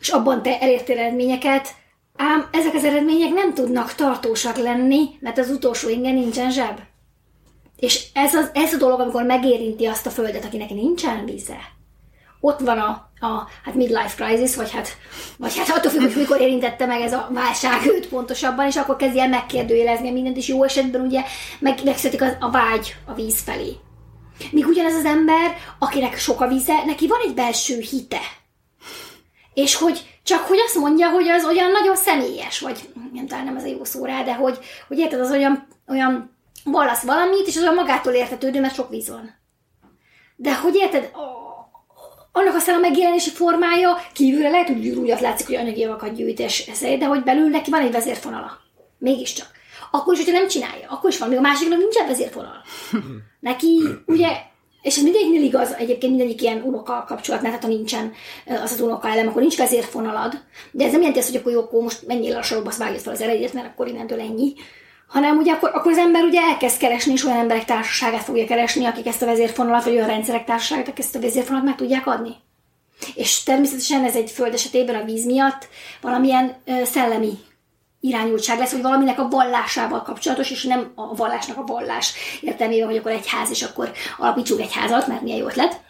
és 0.00 0.08
abban 0.08 0.42
te 0.42 0.58
elértél 0.60 0.98
eredményeket, 0.98 1.68
ám 2.16 2.48
ezek 2.52 2.74
az 2.74 2.84
eredmények 2.84 3.32
nem 3.32 3.54
tudnak 3.54 3.94
tartósak 3.94 4.56
lenni, 4.56 5.08
mert 5.20 5.38
az 5.38 5.50
utolsó 5.50 5.88
ingen 5.88 6.14
nincsen 6.14 6.50
zseb. 6.50 6.78
És 7.76 8.06
ez, 8.14 8.34
az, 8.34 8.50
ez 8.52 8.74
a 8.74 8.76
dolog, 8.76 9.00
amikor 9.00 9.22
megérinti 9.22 9.86
azt 9.86 10.06
a 10.06 10.10
földet, 10.10 10.44
akinek 10.44 10.70
nincsen 10.70 11.24
víze, 11.24 11.58
ott 12.40 12.60
van 12.60 12.78
a, 12.78 13.11
a 13.22 13.48
hát 13.64 13.74
midlife 13.74 14.24
crisis, 14.24 14.56
vagy 14.56 14.70
hát, 14.70 14.96
vagy 15.38 15.56
hát 15.56 15.68
attól 15.68 15.90
függ, 15.90 16.00
hogy 16.00 16.16
mikor 16.16 16.40
érintette 16.40 16.86
meg 16.86 17.00
ez 17.00 17.12
a 17.12 17.28
válság 17.30 17.86
őt 17.86 18.08
pontosabban, 18.08 18.66
és 18.66 18.76
akkor 18.76 18.96
kezdi 18.96 19.20
el 19.20 19.28
megkérdőjelezni 19.28 20.10
mindent, 20.10 20.36
és 20.36 20.48
jó 20.48 20.64
esetben 20.64 21.00
ugye 21.00 21.22
meg, 21.58 21.84
megszületik 21.84 22.22
a, 22.22 22.36
a 22.40 22.50
vágy 22.50 22.96
a 23.06 23.14
víz 23.14 23.40
felé. 23.40 23.76
Míg 24.50 24.66
ugyanez 24.66 24.94
az 24.94 25.04
ember, 25.04 25.56
akinek 25.78 26.18
sok 26.18 26.40
a 26.40 26.48
víze, 26.48 26.84
neki 26.84 27.06
van 27.06 27.20
egy 27.24 27.34
belső 27.34 27.78
hite. 27.78 28.20
És 29.54 29.74
hogy 29.74 30.20
csak 30.22 30.46
hogy 30.46 30.58
azt 30.66 30.74
mondja, 30.74 31.08
hogy 31.08 31.28
az 31.28 31.44
olyan 31.44 31.70
nagyon 31.70 31.96
személyes, 31.96 32.60
vagy 32.60 32.88
nem 33.12 33.26
talán 33.26 33.44
nem 33.44 33.56
ez 33.56 33.64
a 33.64 33.66
jó 33.66 33.84
szó 33.84 34.04
rá, 34.04 34.22
de 34.22 34.34
hogy, 34.34 34.58
hogy 34.88 34.98
érted, 34.98 35.20
az 35.20 35.30
olyan, 35.30 35.66
olyan 35.88 36.36
vallasz 36.64 37.02
valamit, 37.02 37.46
és 37.46 37.56
az 37.56 37.62
olyan 37.62 37.74
magától 37.74 38.12
értetődő, 38.12 38.60
mert 38.60 38.74
sok 38.74 38.88
víz 38.88 39.08
van. 39.08 39.40
De 40.36 40.56
hogy 40.56 40.74
érted, 40.74 41.10
annak 42.32 42.54
aztán 42.54 42.74
a 42.74 42.80
megjelenési 42.80 43.30
formája 43.30 43.98
kívülre 44.12 44.50
lehet, 44.50 44.66
hogy 44.66 44.80
gyűrúgyat 44.80 45.20
látszik, 45.20 45.46
hogy 45.46 45.56
anyagi 45.56 45.80
javakat 45.80 46.14
gyűjt, 46.14 46.38
és 46.38 46.66
ez, 46.66 46.80
de 46.80 47.04
hogy 47.04 47.22
belül 47.22 47.48
neki 47.48 47.70
van 47.70 47.80
egy 47.80 47.92
vezérfonala. 47.92 48.58
Mégiscsak. 48.98 49.50
Akkor 49.90 50.12
is, 50.12 50.18
hogyha 50.24 50.38
nem 50.38 50.48
csinálja, 50.48 50.86
akkor 50.88 51.10
is 51.10 51.18
van, 51.18 51.28
még 51.28 51.38
a 51.38 51.40
másiknak 51.40 51.78
nincsen 51.78 52.06
vezérfonal. 52.06 52.62
Neki, 53.40 53.80
ugye, 54.06 54.28
és 54.82 54.96
ez 54.96 55.02
mindegyiknél 55.02 55.42
igaz, 55.42 55.72
egyébként 55.72 56.16
mindegyik 56.16 56.42
ilyen 56.42 56.62
unoka 56.62 57.04
kapcsolatnál, 57.08 57.50
tehát 57.50 57.64
ha 57.64 57.70
nincsen 57.70 58.12
az 58.62 58.72
az 58.72 58.80
unoka 58.80 59.08
elem, 59.08 59.28
akkor 59.28 59.40
nincs 59.40 59.56
vezérfonalad. 59.56 60.32
De 60.70 60.84
ez 60.84 60.90
nem 60.90 61.00
jelenti 61.00 61.20
azt, 61.20 61.30
hogy 61.30 61.38
akkor 61.38 61.52
jó, 61.52 61.60
akkor 61.60 61.82
most 61.82 62.06
menjél 62.06 62.36
a 62.36 62.42
sorokba, 62.42 62.68
azt 62.68 62.78
vágjuk 62.78 63.00
fel 63.00 63.12
az 63.12 63.20
eredét, 63.20 63.52
mert 63.52 63.66
akkor 63.66 63.88
innentől 63.88 64.20
ennyi, 64.20 64.54
hanem 65.12 65.36
ugye 65.36 65.52
akkor, 65.52 65.70
akkor 65.74 65.92
az 65.92 65.98
ember 65.98 66.22
ugye 66.22 66.40
elkezd 66.40 66.78
keresni, 66.78 67.12
és 67.12 67.24
olyan 67.24 67.38
emberek 67.38 67.64
társaságát 67.64 68.22
fogja 68.22 68.46
keresni, 68.46 68.84
akik 68.84 69.06
ezt 69.06 69.22
a 69.22 69.26
vezérfonalat, 69.26 69.84
vagy 69.84 69.92
olyan 69.92 70.06
rendszerek 70.06 70.44
társaságát, 70.44 70.88
akik 70.88 71.04
ezt 71.04 71.14
a 71.14 71.20
vezérfonalat 71.20 71.66
meg 71.66 71.76
tudják 71.76 72.06
adni. 72.06 72.34
És 73.14 73.42
természetesen 73.42 74.04
ez 74.04 74.16
egy 74.16 74.30
föld 74.30 74.54
esetében 74.54 74.94
a 74.94 75.04
víz 75.04 75.24
miatt 75.24 75.68
valamilyen 76.00 76.56
ö, 76.64 76.84
szellemi 76.84 77.32
irányultság 78.00 78.58
lesz, 78.58 78.72
hogy 78.72 78.82
valaminek 78.82 79.18
a 79.18 79.28
vallásával 79.28 80.02
kapcsolatos, 80.02 80.50
és 80.50 80.62
nem 80.62 80.92
a 80.94 81.14
vallásnak 81.14 81.58
a 81.58 81.64
vallás 81.64 82.14
értelmében, 82.40 82.86
hogy 82.86 82.96
akkor 82.96 83.10
egy 83.10 83.28
ház, 83.28 83.50
és 83.50 83.62
akkor 83.62 83.92
alapítsuk 84.18 84.60
egy 84.60 84.72
házat, 84.72 85.06
mert 85.06 85.22
milyen 85.22 85.38
jó 85.38 85.46
ötlet. 85.46 85.80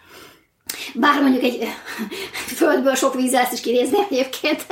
Bár 0.95 1.21
mondjuk 1.21 1.43
egy 1.43 1.69
földből 2.59 2.95
sok 2.95 3.15
vízzel 3.15 3.43
ezt 3.43 3.53
is 3.53 3.61
kinézni 3.61 3.99
egyébként. 4.11 4.67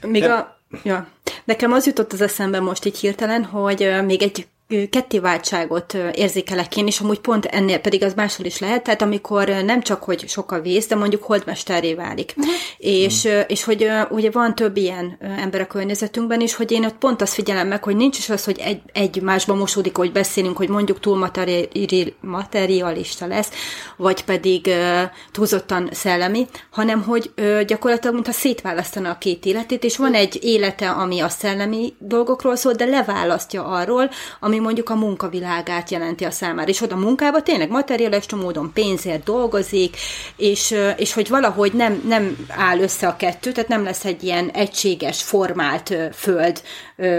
Még 0.00 0.24
a... 0.24 0.58
Ja. 0.82 1.13
Nekem 1.44 1.72
az 1.72 1.86
jutott 1.86 2.12
az 2.12 2.20
eszembe 2.20 2.60
most 2.60 2.84
így 2.84 2.98
hirtelen, 2.98 3.44
hogy 3.44 3.90
még 4.04 4.22
egy 4.22 4.46
kettéváltságot 4.90 5.96
érzékelek 6.14 6.76
én, 6.76 6.86
és 6.86 7.00
amúgy 7.00 7.20
pont 7.20 7.44
ennél 7.44 7.78
pedig 7.78 8.02
az 8.02 8.14
máshol 8.14 8.46
is 8.46 8.58
lehet, 8.58 8.82
tehát 8.82 9.02
amikor 9.02 9.48
nem 9.48 9.82
csak, 9.82 10.02
hogy 10.02 10.28
sok 10.28 10.52
a 10.52 10.60
víz, 10.60 10.86
de 10.86 10.94
mondjuk 10.94 11.22
holdmesterré 11.22 11.94
válik. 11.94 12.34
Uh-huh. 12.36 12.54
És, 12.78 13.24
uh-huh. 13.24 13.44
és 13.46 13.64
hogy 13.64 13.88
ugye 14.10 14.30
van 14.30 14.54
több 14.54 14.76
ilyen 14.76 15.18
ember 15.20 15.60
a 15.60 15.66
környezetünkben 15.66 16.40
is, 16.40 16.54
hogy 16.54 16.70
én 16.72 16.84
ott 16.84 16.98
pont 16.98 17.22
azt 17.22 17.34
figyelem 17.34 17.68
meg, 17.68 17.84
hogy 17.84 17.96
nincs 17.96 18.18
is 18.18 18.30
az, 18.30 18.44
hogy 18.44 18.58
egy, 18.58 18.80
egymásba 18.92 19.54
mosódik, 19.54 19.96
hogy 19.96 20.12
beszélünk, 20.12 20.56
hogy 20.56 20.68
mondjuk 20.68 21.00
túl 21.00 21.16
materi- 21.16 22.14
materialista 22.20 23.26
lesz, 23.26 23.50
vagy 23.96 24.24
pedig 24.24 24.66
uh, 24.66 25.00
túlzottan 25.32 25.88
szellemi, 25.92 26.46
hanem 26.70 27.02
hogy 27.02 27.30
uh, 27.36 27.60
gyakorlatilag 27.60 28.14
mintha 28.14 28.32
szétválasztana 28.32 29.10
a 29.10 29.18
két 29.18 29.44
életét, 29.44 29.84
és 29.84 29.96
van 29.96 30.14
egy 30.14 30.38
élete, 30.42 30.90
ami 30.90 31.20
a 31.20 31.28
szellemi 31.28 31.94
dolgokról 31.98 32.56
szól, 32.56 32.72
de 32.72 32.84
leválasztja 32.84 33.64
arról, 33.64 34.10
ami 34.40 34.58
mondjuk 34.64 34.90
a 34.90 34.94
munkavilágát 34.94 35.90
jelenti 35.90 36.24
a 36.24 36.30
számára. 36.30 36.68
És 36.68 36.80
oda 36.80 36.96
munkába 36.96 37.42
tényleg 37.42 37.70
materialista 37.70 38.36
módon 38.36 38.70
pénzért 38.74 39.24
dolgozik, 39.24 39.96
és, 40.36 40.74
és 40.96 41.12
hogy 41.12 41.28
valahogy 41.28 41.72
nem, 41.72 42.02
nem 42.06 42.46
áll 42.48 42.78
össze 42.78 43.06
a 43.06 43.16
kettő, 43.16 43.52
tehát 43.52 43.68
nem 43.68 43.84
lesz 43.84 44.04
egy 44.04 44.22
ilyen 44.22 44.50
egységes, 44.50 45.22
formált 45.22 45.94
föld 46.12 46.62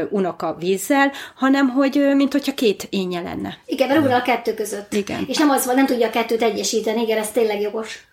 unoka 0.10 0.56
vízzel, 0.60 1.12
hanem 1.36 1.70
hogy 1.70 2.12
mint 2.16 2.32
hogyha 2.32 2.54
két 2.54 2.88
énje 2.90 3.22
lenne. 3.22 3.58
Igen, 3.66 4.02
mert 4.02 4.14
a 4.14 4.22
kettő 4.22 4.54
között. 4.54 4.94
Igen. 4.94 5.26
És 5.28 5.38
nem 5.38 5.50
az 5.50 5.66
van, 5.66 5.76
nem 5.76 5.86
tudja 5.86 6.08
a 6.08 6.10
kettőt 6.10 6.42
egyesíteni, 6.42 7.02
igen, 7.02 7.18
ez 7.18 7.32
tényleg 7.32 7.62
jogos. 7.62 8.08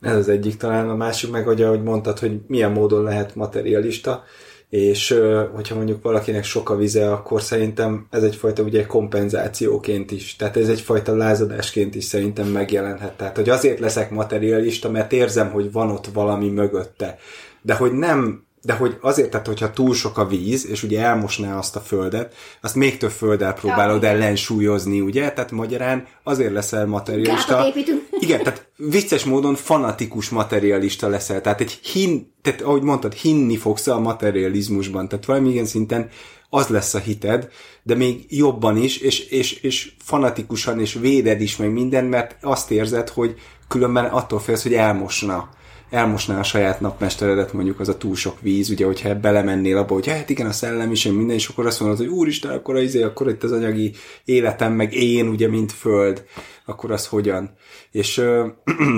Ez 0.00 0.16
az 0.16 0.28
egyik 0.28 0.56
talán, 0.56 0.88
a 0.88 0.94
másik 0.94 1.30
meg, 1.30 1.44
hogy 1.44 1.62
ahogy 1.62 1.82
mondtad, 1.82 2.18
hogy 2.18 2.38
milyen 2.46 2.72
módon 2.72 3.02
lehet 3.02 3.34
materialista 3.34 4.24
és 4.70 5.20
hogyha 5.54 5.74
mondjuk 5.74 6.02
valakinek 6.02 6.44
sok 6.44 6.70
a 6.70 6.76
vize, 6.76 7.12
akkor 7.12 7.42
szerintem 7.42 8.06
ez 8.10 8.22
egyfajta 8.22 8.62
ugye 8.62 8.86
kompenzációként 8.86 10.10
is, 10.10 10.36
tehát 10.36 10.56
ez 10.56 10.68
egyfajta 10.68 11.16
lázadásként 11.16 11.94
is 11.94 12.04
szerintem 12.04 12.46
megjelenhet. 12.46 13.16
Tehát, 13.16 13.36
hogy 13.36 13.48
azért 13.48 13.78
leszek 13.78 14.10
materialista, 14.10 14.90
mert 14.90 15.12
érzem, 15.12 15.50
hogy 15.50 15.72
van 15.72 15.90
ott 15.90 16.06
valami 16.12 16.48
mögötte. 16.48 17.18
De 17.62 17.74
hogy 17.74 17.92
nem 17.92 18.48
de 18.62 18.72
hogy 18.72 18.96
azért, 19.00 19.30
tehát 19.30 19.46
hogyha 19.46 19.72
túl 19.72 19.94
sok 19.94 20.18
a 20.18 20.26
víz, 20.26 20.66
és 20.66 20.82
ugye 20.82 21.00
elmosná 21.00 21.58
azt 21.58 21.76
a 21.76 21.80
földet, 21.80 22.34
azt 22.60 22.74
még 22.74 22.96
több 22.96 23.10
földdel 23.10 23.52
próbálod 23.52 24.02
ja, 24.02 24.08
ellensúlyozni, 24.08 25.00
ugye? 25.00 25.32
Tehát 25.32 25.50
magyarán 25.50 26.06
azért 26.22 26.52
leszel 26.52 26.86
materialista. 26.86 27.66
Igen, 28.20 28.42
tehát 28.42 28.70
vicces 28.76 29.24
módon 29.24 29.54
fanatikus 29.54 30.28
materialista 30.28 31.08
leszel. 31.08 31.40
Tehát 31.40 31.60
egy 31.60 31.72
hin, 31.82 32.32
tehát 32.42 32.60
ahogy 32.60 32.82
mondtad, 32.82 33.12
hinni 33.12 33.56
fogsz 33.56 33.86
a 33.86 34.00
materializmusban. 34.00 35.08
Tehát 35.08 35.24
valamilyen 35.24 35.64
szinten 35.64 36.08
az 36.50 36.66
lesz 36.66 36.94
a 36.94 36.98
hited, 36.98 37.48
de 37.82 37.94
még 37.94 38.24
jobban 38.28 38.76
is, 38.76 38.96
és, 38.98 39.20
és, 39.20 39.52
és 39.52 39.92
fanatikusan, 39.98 40.80
és 40.80 40.94
véded 40.94 41.40
is 41.40 41.56
meg 41.56 41.72
minden, 41.72 42.04
mert 42.04 42.36
azt 42.40 42.70
érzed, 42.70 43.08
hogy 43.08 43.34
különben 43.68 44.04
attól 44.04 44.38
félsz, 44.38 44.62
hogy 44.62 44.74
elmosna 44.74 45.48
elmosná 45.90 46.38
a 46.38 46.42
saját 46.42 46.80
napmesteredet, 46.80 47.52
mondjuk 47.52 47.80
az 47.80 47.88
a 47.88 47.96
túl 47.96 48.14
sok 48.14 48.40
víz, 48.40 48.70
ugye, 48.70 48.84
hogyha 48.86 49.14
belemennél 49.14 49.76
abba, 49.76 49.94
hogy 49.94 50.08
hát 50.08 50.30
igen, 50.30 50.46
a 50.46 50.52
szellem 50.52 50.90
is, 50.90 51.04
minden, 51.04 51.36
és 51.36 51.48
akkor 51.48 51.66
azt 51.66 51.80
mondod, 51.80 51.98
hogy 51.98 52.06
úristen, 52.06 52.50
akkor, 52.50 52.76
az, 52.76 52.82
izé, 52.82 53.02
akkor 53.02 53.28
itt 53.28 53.42
az 53.42 53.52
anyagi 53.52 53.92
életem, 54.24 54.72
meg 54.72 54.94
én, 54.94 55.28
ugye, 55.28 55.48
mint 55.48 55.72
föld, 55.72 56.24
akkor 56.66 56.90
az 56.90 57.06
hogyan? 57.06 57.54
És 57.90 58.22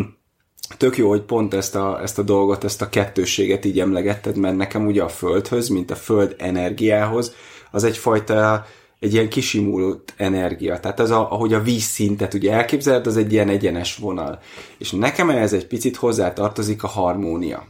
tök 0.78 0.96
jó, 0.96 1.08
hogy 1.08 1.22
pont 1.22 1.54
ezt 1.54 1.74
a, 1.74 2.02
ezt 2.02 2.18
a 2.18 2.22
dolgot, 2.22 2.64
ezt 2.64 2.82
a 2.82 2.88
kettőséget 2.88 3.64
így 3.64 3.80
emlegetted, 3.80 4.36
mert 4.36 4.56
nekem 4.56 4.86
ugye 4.86 5.02
a 5.02 5.08
földhöz, 5.08 5.68
mint 5.68 5.90
a 5.90 5.96
föld 5.96 6.34
energiához, 6.38 7.34
az 7.70 7.84
egyfajta 7.84 8.66
egy 9.02 9.12
ilyen 9.12 9.28
kisimulott 9.28 10.14
energia. 10.16 10.80
Tehát 10.80 11.00
az, 11.00 11.10
a, 11.10 11.32
ahogy 11.32 11.52
a 11.52 11.62
vízszintet 11.62 12.34
ugye 12.34 12.52
elképzeled, 12.52 13.06
az 13.06 13.16
egy 13.16 13.32
ilyen 13.32 13.48
egyenes 13.48 13.96
vonal. 13.96 14.38
És 14.78 14.90
nekem 14.90 15.30
ez 15.30 15.52
egy 15.52 15.66
picit 15.66 15.96
hozzá 15.96 16.32
tartozik 16.32 16.82
a 16.82 16.86
harmónia. 16.86 17.66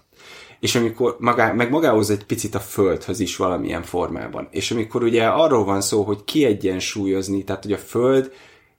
És 0.61 0.75
amikor 0.75 1.17
magá, 1.19 1.53
meg 1.53 1.71
magához 1.71 2.11
egy 2.11 2.25
picit 2.25 2.55
a 2.55 2.61
földhöz 2.61 3.21
is 3.21 3.37
valamilyen 3.37 3.83
formában. 3.83 4.49
És 4.51 4.71
amikor 4.71 5.03
ugye 5.03 5.27
arról 5.27 5.65
van 5.65 5.81
szó, 5.81 6.03
hogy 6.03 6.25
kiegyensúlyozni, 6.25 7.45
tehát 7.45 7.63
hogy 7.63 7.73
a 7.73 7.79
föld 7.79 8.33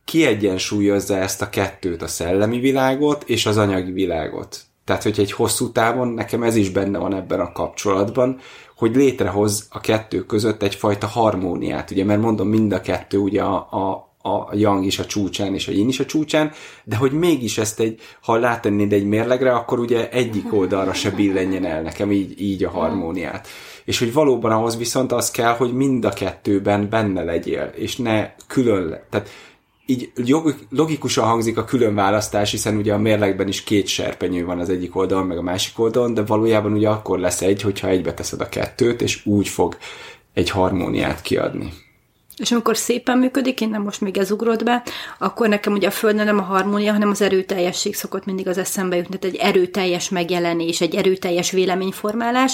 kiegyensúlyozza 0.05 1.17
ezt 1.17 1.41
a 1.41 1.49
kettőt, 1.49 2.01
a 2.01 2.07
szellemi 2.07 2.59
világot 2.59 3.23
és 3.29 3.45
az 3.45 3.57
anyagi 3.57 3.91
világot. 3.91 4.61
Tehát, 4.85 5.03
hogy 5.03 5.19
egy 5.19 5.31
hosszú 5.31 5.71
távon, 5.71 6.07
nekem 6.07 6.43
ez 6.43 6.55
is 6.55 6.69
benne 6.69 6.97
van 6.97 7.15
ebben 7.15 7.39
a 7.39 7.51
kapcsolatban, 7.51 8.39
hogy 8.75 8.95
létrehoz 8.95 9.67
a 9.69 9.79
kettő 9.79 10.25
között 10.25 10.63
egyfajta 10.63 11.07
harmóniát, 11.07 11.91
ugye, 11.91 12.05
mert 12.05 12.21
mondom, 12.21 12.47
mind 12.47 12.71
a 12.71 12.81
kettő 12.81 13.17
ugye 13.17 13.41
a, 13.41 13.67
a, 13.71 14.13
a 14.29 14.55
yang 14.55 14.85
is 14.85 14.99
a 14.99 15.05
csúcsán, 15.05 15.53
és 15.53 15.67
a 15.67 15.71
yin 15.71 15.87
is 15.87 15.99
a 15.99 16.05
csúcsán, 16.05 16.51
de 16.83 16.95
hogy 16.95 17.11
mégis 17.11 17.57
ezt 17.57 17.79
egy, 17.79 17.99
ha 18.21 18.35
látennéd 18.35 18.93
egy 18.93 19.05
mérlegre, 19.05 19.53
akkor 19.53 19.79
ugye 19.79 20.09
egyik 20.09 20.53
oldalra 20.53 20.93
se 20.93 21.11
billenjen 21.11 21.65
el 21.65 21.81
nekem 21.81 22.11
így, 22.11 22.41
így 22.41 22.63
a 22.63 22.69
harmóniát. 22.69 23.47
És 23.85 23.99
hogy 23.99 24.13
valóban 24.13 24.51
ahhoz 24.51 24.77
viszont 24.77 25.11
az 25.11 25.31
kell, 25.31 25.55
hogy 25.55 25.73
mind 25.73 26.05
a 26.05 26.09
kettőben 26.09 26.89
benne 26.89 27.23
legyél, 27.23 27.71
és 27.75 27.95
ne 27.97 28.31
külön, 28.47 28.99
tehát 29.09 29.29
így 29.85 30.11
logikusan 30.69 31.25
hangzik 31.25 31.57
a 31.57 31.65
külön 31.65 31.95
választás, 31.95 32.51
hiszen 32.51 32.77
ugye 32.77 32.93
a 32.93 32.97
mérlegben 32.97 33.47
is 33.47 33.63
két 33.63 33.87
serpenyő 33.87 34.45
van 34.45 34.59
az 34.59 34.69
egyik 34.69 34.95
oldalon, 34.95 35.27
meg 35.27 35.37
a 35.37 35.41
másik 35.41 35.79
oldalon, 35.79 36.13
de 36.13 36.23
valójában 36.23 36.73
ugye 36.73 36.89
akkor 36.89 37.19
lesz 37.19 37.41
egy, 37.41 37.61
hogyha 37.61 37.87
egybe 37.87 38.13
teszed 38.13 38.41
a 38.41 38.49
kettőt, 38.49 39.01
és 39.01 39.25
úgy 39.25 39.47
fog 39.47 39.77
egy 40.33 40.49
harmóniát 40.49 41.21
kiadni. 41.21 41.73
És 42.37 42.51
amikor 42.51 42.77
szépen 42.77 43.17
működik, 43.17 43.61
én 43.61 43.69
nem 43.69 43.81
most 43.81 44.01
még 44.01 44.17
ez 44.17 44.31
ugrott 44.31 44.63
be, 44.63 44.83
akkor 45.17 45.47
nekem 45.47 45.73
ugye 45.73 45.87
a 45.87 45.91
Földön 45.91 46.25
nem 46.25 46.39
a 46.39 46.41
harmónia, 46.41 46.91
hanem 46.91 47.09
az 47.09 47.21
erőteljesség 47.21 47.95
szokott 47.95 48.25
mindig 48.25 48.47
az 48.47 48.57
eszembe 48.57 48.95
jutni, 48.95 49.17
tehát 49.17 49.35
egy 49.35 49.41
erőteljes 49.41 50.09
megjelenés, 50.09 50.81
egy 50.81 50.95
erőteljes 50.95 51.51
véleményformálás, 51.51 52.53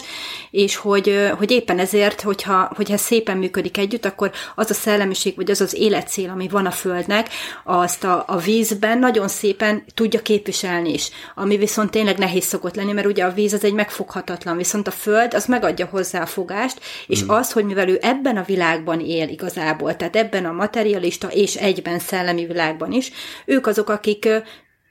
és 0.51 0.75
hogy, 0.75 1.29
hogy 1.37 1.51
éppen 1.51 1.79
ezért, 1.79 2.21
hogyha, 2.21 2.71
hogyha 2.75 2.97
szépen 2.97 3.37
működik 3.37 3.77
együtt, 3.77 4.05
akkor 4.05 4.31
az 4.55 4.69
a 4.69 4.73
szellemiség, 4.73 5.35
vagy 5.35 5.51
az 5.51 5.61
az 5.61 5.75
életcél, 5.75 6.29
ami 6.29 6.47
van 6.47 6.65
a 6.65 6.71
Földnek, 6.71 7.29
azt 7.63 8.03
a, 8.03 8.23
a 8.27 8.37
vízben 8.37 8.99
nagyon 8.99 9.27
szépen 9.27 9.83
tudja 9.93 10.21
képviselni 10.21 10.93
is, 10.93 11.09
ami 11.35 11.57
viszont 11.57 11.91
tényleg 11.91 12.17
nehéz 12.17 12.45
szokott 12.45 12.75
lenni, 12.75 12.91
mert 12.91 13.07
ugye 13.07 13.23
a 13.23 13.31
víz 13.31 13.53
az 13.53 13.63
egy 13.63 13.73
megfoghatatlan, 13.73 14.57
viszont 14.57 14.87
a 14.87 14.91
Föld 14.91 15.33
az 15.33 15.45
megadja 15.45 15.85
hozzá 15.85 16.21
a 16.21 16.25
fogást, 16.25 16.79
és 17.07 17.23
mm. 17.23 17.29
azt, 17.29 17.51
hogy 17.51 17.65
mivel 17.65 17.89
ő 17.89 17.97
ebben 18.01 18.37
a 18.37 18.43
világban 18.43 18.99
él 18.99 19.29
igazán, 19.29 19.67
igazából, 19.69 19.95
tehát 19.95 20.15
ebben 20.15 20.45
a 20.45 20.51
materialista 20.51 21.27
és 21.27 21.55
egyben 21.55 21.99
szellemi 21.99 22.45
világban 22.45 22.91
is, 22.91 23.11
ők 23.45 23.67
azok, 23.67 23.89
akik 23.89 24.29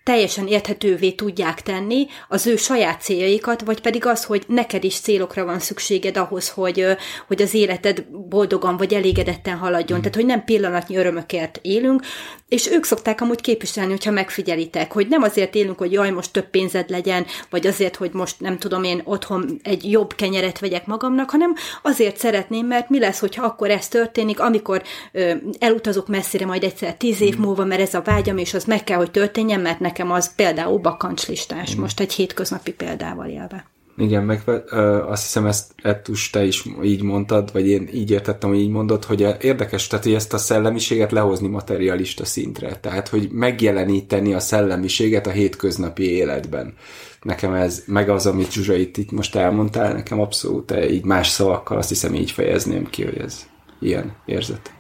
teljesen 0.09 0.47
érthetővé 0.47 1.11
tudják 1.11 1.63
tenni 1.63 2.07
az 2.29 2.47
ő 2.47 2.57
saját 2.57 3.01
céljaikat, 3.01 3.61
vagy 3.61 3.81
pedig 3.81 4.07
az, 4.07 4.25
hogy 4.25 4.45
neked 4.47 4.85
is 4.85 5.01
célokra 5.01 5.45
van 5.45 5.59
szükséged 5.59 6.17
ahhoz, 6.17 6.49
hogy, 6.49 6.85
hogy 7.27 7.43
az 7.43 7.55
életed 7.55 8.05
boldogan 8.29 8.77
vagy 8.77 8.95
elégedetten 8.95 9.57
haladjon. 9.57 9.99
Mm. 9.99 10.01
Tehát, 10.01 10.17
hogy 10.17 10.27
nem 10.27 10.45
pillanatnyi 10.45 10.97
örömökért 10.97 11.59
élünk, 11.63 12.03
és 12.49 12.71
ők 12.71 12.85
szokták 12.85 13.21
amúgy 13.21 13.41
képviselni, 13.41 13.91
hogyha 13.91 14.11
megfigyelitek, 14.11 14.93
hogy 14.93 15.09
nem 15.09 15.23
azért 15.23 15.55
élünk, 15.55 15.79
hogy 15.79 15.93
jaj, 15.93 16.11
most 16.11 16.33
több 16.33 16.51
pénzed 16.51 16.91
legyen, 16.91 17.27
vagy 17.51 17.67
azért, 17.67 17.97
hogy 17.97 18.11
most 18.13 18.41
nem 18.41 18.59
tudom 18.59 18.85
én 18.85 19.01
otthon 19.05 19.61
egy 19.63 19.91
jobb 19.91 20.15
kenyeret 20.15 20.59
vegyek 20.59 20.87
magamnak, 20.87 21.31
hanem 21.31 21.55
azért 21.83 22.17
szeretném, 22.17 22.67
mert 22.67 22.89
mi 22.89 22.99
lesz, 22.99 23.19
hogyha 23.19 23.45
akkor 23.45 23.71
ez 23.71 23.89
történik, 23.89 24.41
amikor 24.41 24.83
ö, 25.13 25.33
elutazok 25.59 26.09
messzire 26.09 26.47
majd 26.47 26.65
egyszer 26.65 26.95
tíz 26.95 27.21
év 27.21 27.39
mm. 27.39 27.41
múlva, 27.41 27.65
mert 27.65 27.81
ez 27.81 27.95
a 27.95 28.03
vágyam, 28.03 28.39
és 28.39 28.55
az 28.55 28.65
meg 28.65 28.85
kell, 28.85 28.97
hogy 28.97 29.11
történjen, 29.11 29.61
mert 29.61 29.81
nekem 29.81 29.98
nekem 29.99 30.13
az 30.13 30.35
például 30.35 30.79
bakancslistás, 30.79 31.77
mm. 31.77 31.81
most 31.81 32.01
egy 32.01 32.13
hétköznapi 32.13 32.73
példával 32.73 33.29
élve. 33.29 33.67
Igen, 33.97 34.25
meg 34.25 34.43
ö, 34.47 35.07
azt 35.09 35.23
hiszem 35.23 35.47
ezt 35.47 35.73
Ettus 35.83 36.31
te 36.31 36.45
is 36.45 36.65
így 36.83 37.03
mondtad, 37.03 37.53
vagy 37.53 37.69
én 37.69 37.89
így 37.93 38.11
értettem, 38.11 38.49
hogy 38.49 38.59
így 38.59 38.71
mondod, 38.71 39.05
hogy 39.05 39.27
érdekes, 39.41 39.87
tehát 39.87 40.05
hogy 40.05 40.15
ezt 40.15 40.33
a 40.33 40.39
szellemiséget 40.39 41.13
lehozni 41.13 41.49
materialista 41.49 42.25
szintre, 42.25 42.77
tehát 42.77 43.09
hogy 43.09 43.29
megjeleníteni 43.33 44.35
a 44.35 44.41
szellemiséget 44.41 45.27
a 45.27 45.31
hétköznapi 45.31 46.11
életben. 46.11 46.75
Nekem 47.23 47.55
ez, 47.55 47.83
meg 47.87 48.09
az, 48.09 48.27
amit 48.27 48.53
Zsuzsa 48.53 48.75
itt, 48.75 48.97
itt 48.97 49.11
most 49.11 49.37
elmondtál, 49.37 49.93
nekem 49.93 50.21
abszolút 50.21 50.75
így 50.91 51.05
más 51.05 51.29
szavakkal 51.29 51.79
azt 51.79 51.89
hiszem 51.89 52.15
így 52.15 52.31
fejezném 52.31 52.91
ki, 52.91 53.05
hogy 53.05 53.19
ez 53.19 53.47
ilyen 53.81 54.17
érzet. 54.27 54.73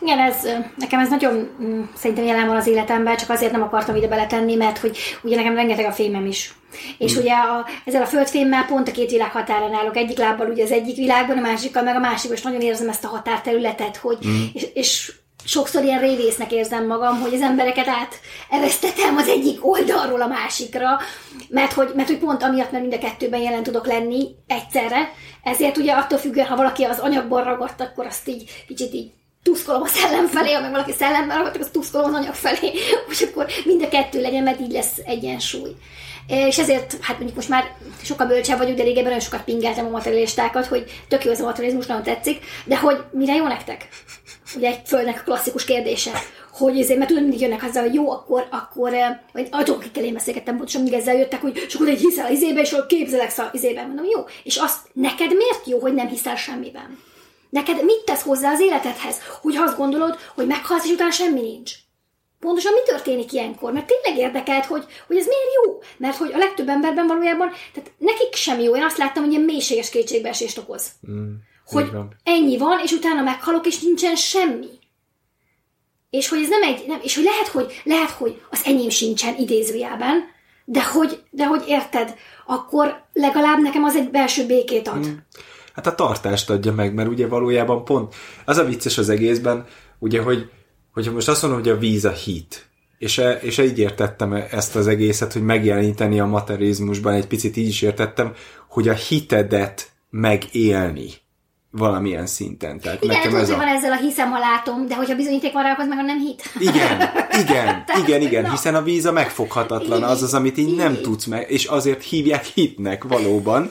Igen, 0.00 0.18
ez, 0.18 0.48
nekem 0.76 1.00
ez 1.00 1.08
nagyon 1.08 1.50
mm, 1.62 1.82
szerintem 1.94 2.24
jelen 2.24 2.46
van 2.46 2.56
az 2.56 2.66
életemben, 2.66 3.16
csak 3.16 3.30
azért 3.30 3.52
nem 3.52 3.62
akartam 3.62 3.96
ide 3.96 4.08
beletenni, 4.08 4.54
mert 4.54 4.78
hogy 4.78 4.98
ugye 5.22 5.36
nekem 5.36 5.54
rengeteg 5.54 5.84
a 5.84 5.92
fémem 5.92 6.26
is. 6.26 6.54
És 6.98 7.16
mm. 7.16 7.20
ugye 7.20 7.32
a, 7.32 7.66
ezzel 7.84 8.02
a 8.02 8.06
földfémmel 8.06 8.64
pont 8.64 8.88
a 8.88 8.92
két 8.92 9.10
világ 9.10 9.30
határán 9.30 9.74
állok. 9.74 9.96
Egyik 9.96 10.18
lábbal 10.18 10.50
ugye 10.50 10.62
az 10.62 10.72
egyik 10.72 10.96
világban, 10.96 11.38
a 11.38 11.40
másikkal 11.40 11.82
meg 11.82 11.96
a 11.96 11.98
másikban, 11.98 12.36
és 12.36 12.42
nagyon 12.42 12.60
érzem 12.60 12.88
ezt 12.88 13.04
a 13.04 13.08
határterületet, 13.08 13.96
hogy, 13.96 14.18
mm. 14.26 14.44
és, 14.52 14.66
és 14.74 15.12
sokszor 15.44 15.84
ilyen 15.84 16.00
révésznek 16.00 16.52
érzem 16.52 16.86
magam, 16.86 17.20
hogy 17.20 17.34
az 17.34 17.40
embereket 17.40 17.88
áteresztetem 17.88 19.16
az 19.16 19.28
egyik 19.28 19.66
oldalról 19.66 20.22
a 20.22 20.26
másikra, 20.26 20.98
mert 21.48 21.72
hogy, 21.72 21.92
mert 21.94 22.08
hogy 22.08 22.18
pont 22.18 22.42
amiatt, 22.42 22.70
mert 22.70 22.82
mind 22.82 22.94
a 22.94 23.06
kettőben 23.06 23.40
jelen 23.40 23.62
tudok 23.62 23.86
lenni 23.86 24.26
egyszerre, 24.46 25.12
ezért 25.42 25.76
ugye 25.76 25.92
attól 25.92 26.18
függően, 26.18 26.46
ha 26.46 26.56
valaki 26.56 26.84
az 26.84 26.98
anyagban 26.98 27.44
ragadt, 27.44 27.80
akkor 27.80 28.06
azt 28.06 28.28
így 28.28 28.64
kicsit 28.66 28.92
így 28.94 29.10
tuszkolom 29.46 29.82
a 29.82 29.86
szellem 29.86 30.26
felé, 30.26 30.52
ha 30.52 30.60
meg 30.60 30.70
valaki 30.70 30.92
szellemben 30.92 31.36
ragadtak, 31.36 31.62
az 31.62 31.68
tuszkolom 31.72 32.14
az 32.14 32.20
anyag 32.20 32.34
felé, 32.34 32.72
hogy 33.06 33.28
akkor 33.30 33.46
mind 33.64 33.82
a 33.82 33.88
kettő 33.88 34.20
legyen, 34.20 34.42
mert 34.42 34.60
így 34.60 34.72
lesz 34.72 35.00
egyensúly. 35.04 35.70
És 36.26 36.58
ezért, 36.58 36.96
hát 37.00 37.16
mondjuk 37.16 37.36
most 37.36 37.48
már 37.48 37.64
sokkal 38.02 38.26
bölcsebb 38.26 38.58
vagyok, 38.58 38.76
de 38.76 38.82
régebben 38.82 39.04
nagyon 39.04 39.20
sokat 39.20 39.44
pingeltem 39.44 39.86
a 39.86 39.90
materialistákat, 39.90 40.66
hogy 40.66 40.84
tök 41.08 41.24
jó 41.24 41.30
ez 41.30 41.40
a 41.40 41.44
materializmus, 41.44 41.86
nagyon 41.86 42.02
tetszik, 42.02 42.44
de 42.64 42.78
hogy 42.78 43.04
mire 43.10 43.34
jó 43.34 43.46
nektek? 43.46 43.88
Ugye 44.56 44.68
egy 44.68 44.80
földnek 44.84 45.22
klasszikus 45.24 45.64
kérdése, 45.64 46.10
hogy 46.52 46.80
ezért, 46.80 46.98
mert 46.98 47.08
tudom, 47.08 47.22
mindig 47.22 47.40
jönnek 47.40 47.62
hozzá, 47.62 47.80
hogy 47.80 47.94
jó, 47.94 48.10
akkor, 48.10 48.46
akkor, 48.50 48.92
vagy 49.32 49.48
azok, 49.50 49.76
akikkel 49.76 50.04
én 50.04 50.12
beszélgettem, 50.12 50.56
pontosan 50.56 50.82
mindig 50.82 51.00
ezzel 51.00 51.16
jöttek, 51.16 51.40
hogy 51.40 51.66
akkor 51.74 51.88
egy 51.88 52.00
hiszel 52.00 52.26
az 52.26 52.32
izébe, 52.32 52.60
és 52.60 52.72
akkor 52.72 52.86
képzelek 52.86 53.32
az 53.36 53.48
izében. 53.52 53.86
Mondom, 53.86 54.04
jó. 54.04 54.24
És 54.42 54.56
azt 54.56 54.78
neked 54.92 55.28
miért 55.28 55.66
jó, 55.66 55.78
hogy 55.78 55.94
nem 55.94 56.08
hiszel 56.08 56.36
semmiben? 56.36 56.98
Neked 57.50 57.84
mit 57.84 58.04
tesz 58.04 58.22
hozzá 58.22 58.52
az 58.52 58.60
életedhez, 58.60 59.20
hogy 59.42 59.56
azt 59.56 59.76
gondolod, 59.76 60.18
hogy 60.34 60.46
meghalsz, 60.46 60.84
és 60.84 60.90
utána 60.90 61.10
semmi 61.10 61.40
nincs? 61.40 61.72
Pontosan 62.40 62.72
mi 62.72 62.78
történik 62.84 63.32
ilyenkor? 63.32 63.72
Mert 63.72 63.86
tényleg 63.86 64.22
érdekelt, 64.22 64.64
hogy, 64.64 64.84
hogy 65.06 65.16
ez 65.16 65.26
miért 65.26 65.64
jó? 65.64 65.78
Mert 65.96 66.16
hogy 66.16 66.32
a 66.32 66.38
legtöbb 66.38 66.68
emberben 66.68 67.06
valójában, 67.06 67.50
tehát 67.72 67.92
nekik 67.98 68.34
sem 68.34 68.60
jó. 68.60 68.76
Én 68.76 68.82
azt 68.82 68.96
láttam, 68.96 69.22
hogy 69.22 69.32
ilyen 69.32 69.44
mélységes 69.44 69.90
kétségbeesést 69.90 70.58
okoz. 70.58 70.90
Mm, 71.10 71.32
hogy 71.66 71.90
van. 71.90 72.16
ennyi 72.24 72.58
van, 72.58 72.80
és 72.82 72.92
utána 72.92 73.22
meghalok, 73.22 73.66
és 73.66 73.80
nincsen 73.80 74.16
semmi. 74.16 74.68
És 76.10 76.28
hogy 76.28 76.42
ez 76.42 76.48
nem 76.48 76.62
egy, 76.62 76.84
nem, 76.86 76.98
és 77.02 77.14
hogy 77.14 77.24
lehet, 77.24 77.48
hogy, 77.48 77.80
lehet, 77.84 78.10
hogy 78.10 78.42
az 78.50 78.60
enyém 78.64 78.88
sincsen 78.88 79.36
idézőjában, 79.38 80.34
de 80.64 80.84
hogy, 80.84 81.22
de 81.30 81.46
hogy 81.46 81.64
érted, 81.66 82.14
akkor 82.46 83.04
legalább 83.12 83.60
nekem 83.60 83.84
az 83.84 83.96
egy 83.96 84.10
belső 84.10 84.46
békét 84.46 84.88
ad. 84.88 85.06
Mm 85.06 85.12
hát 85.76 85.86
a 85.86 85.94
tartást 85.94 86.50
adja 86.50 86.72
meg, 86.72 86.94
mert 86.94 87.08
ugye 87.08 87.26
valójában 87.26 87.84
pont 87.84 88.14
az 88.44 88.56
a 88.58 88.64
vicces 88.64 88.98
az 88.98 89.08
egészben, 89.08 89.64
ugye, 89.98 90.22
hogy 90.22 90.50
hogyha 90.92 91.12
most 91.12 91.28
azt 91.28 91.42
mondom, 91.42 91.60
hogy 91.60 91.68
a 91.68 91.78
víz 91.78 92.04
a 92.04 92.10
hit, 92.10 92.68
és, 92.98 93.18
e, 93.18 93.32
és 93.32 93.58
így 93.58 93.78
értettem 93.78 94.32
ezt 94.32 94.76
az 94.76 94.86
egészet, 94.86 95.32
hogy 95.32 95.42
megjeleníteni 95.42 96.20
a 96.20 96.26
materializmusban, 96.26 97.14
egy 97.14 97.26
picit 97.26 97.56
így 97.56 97.68
is 97.68 97.82
értettem, 97.82 98.32
hogy 98.68 98.88
a 98.88 98.92
hitedet 98.92 99.90
megélni 100.10 101.10
valamilyen 101.70 102.26
szinten. 102.26 102.80
Tehát 102.80 103.04
igen, 103.04 103.16
nekem 103.16 103.34
ez 103.34 103.50
a... 103.50 103.56
van 103.56 103.66
ezzel 103.66 103.92
a 103.92 103.96
hiszem, 103.96 104.30
ha 104.30 104.38
látom, 104.38 104.86
de 104.86 104.94
hogyha 104.94 105.16
bizonyíték 105.16 105.52
van 105.52 105.62
rá, 105.62 105.72
akkor 105.72 105.86
meg 105.86 105.98
a 105.98 106.02
nem 106.02 106.18
hit. 106.18 106.42
Igen, 106.58 107.00
igen, 107.40 107.84
igen, 108.04 108.20
igen, 108.20 108.42
na. 108.42 108.50
hiszen 108.50 108.74
a 108.74 108.82
víz 108.82 109.06
a 109.06 109.12
megfoghatatlan, 109.12 110.02
az 110.02 110.22
az, 110.22 110.34
amit 110.34 110.58
így 110.58 110.76
nem 110.76 111.00
tudsz 111.02 111.24
meg, 111.24 111.50
és 111.50 111.64
azért 111.64 112.02
hívják 112.02 112.44
hitnek 112.44 113.04
valóban. 113.04 113.70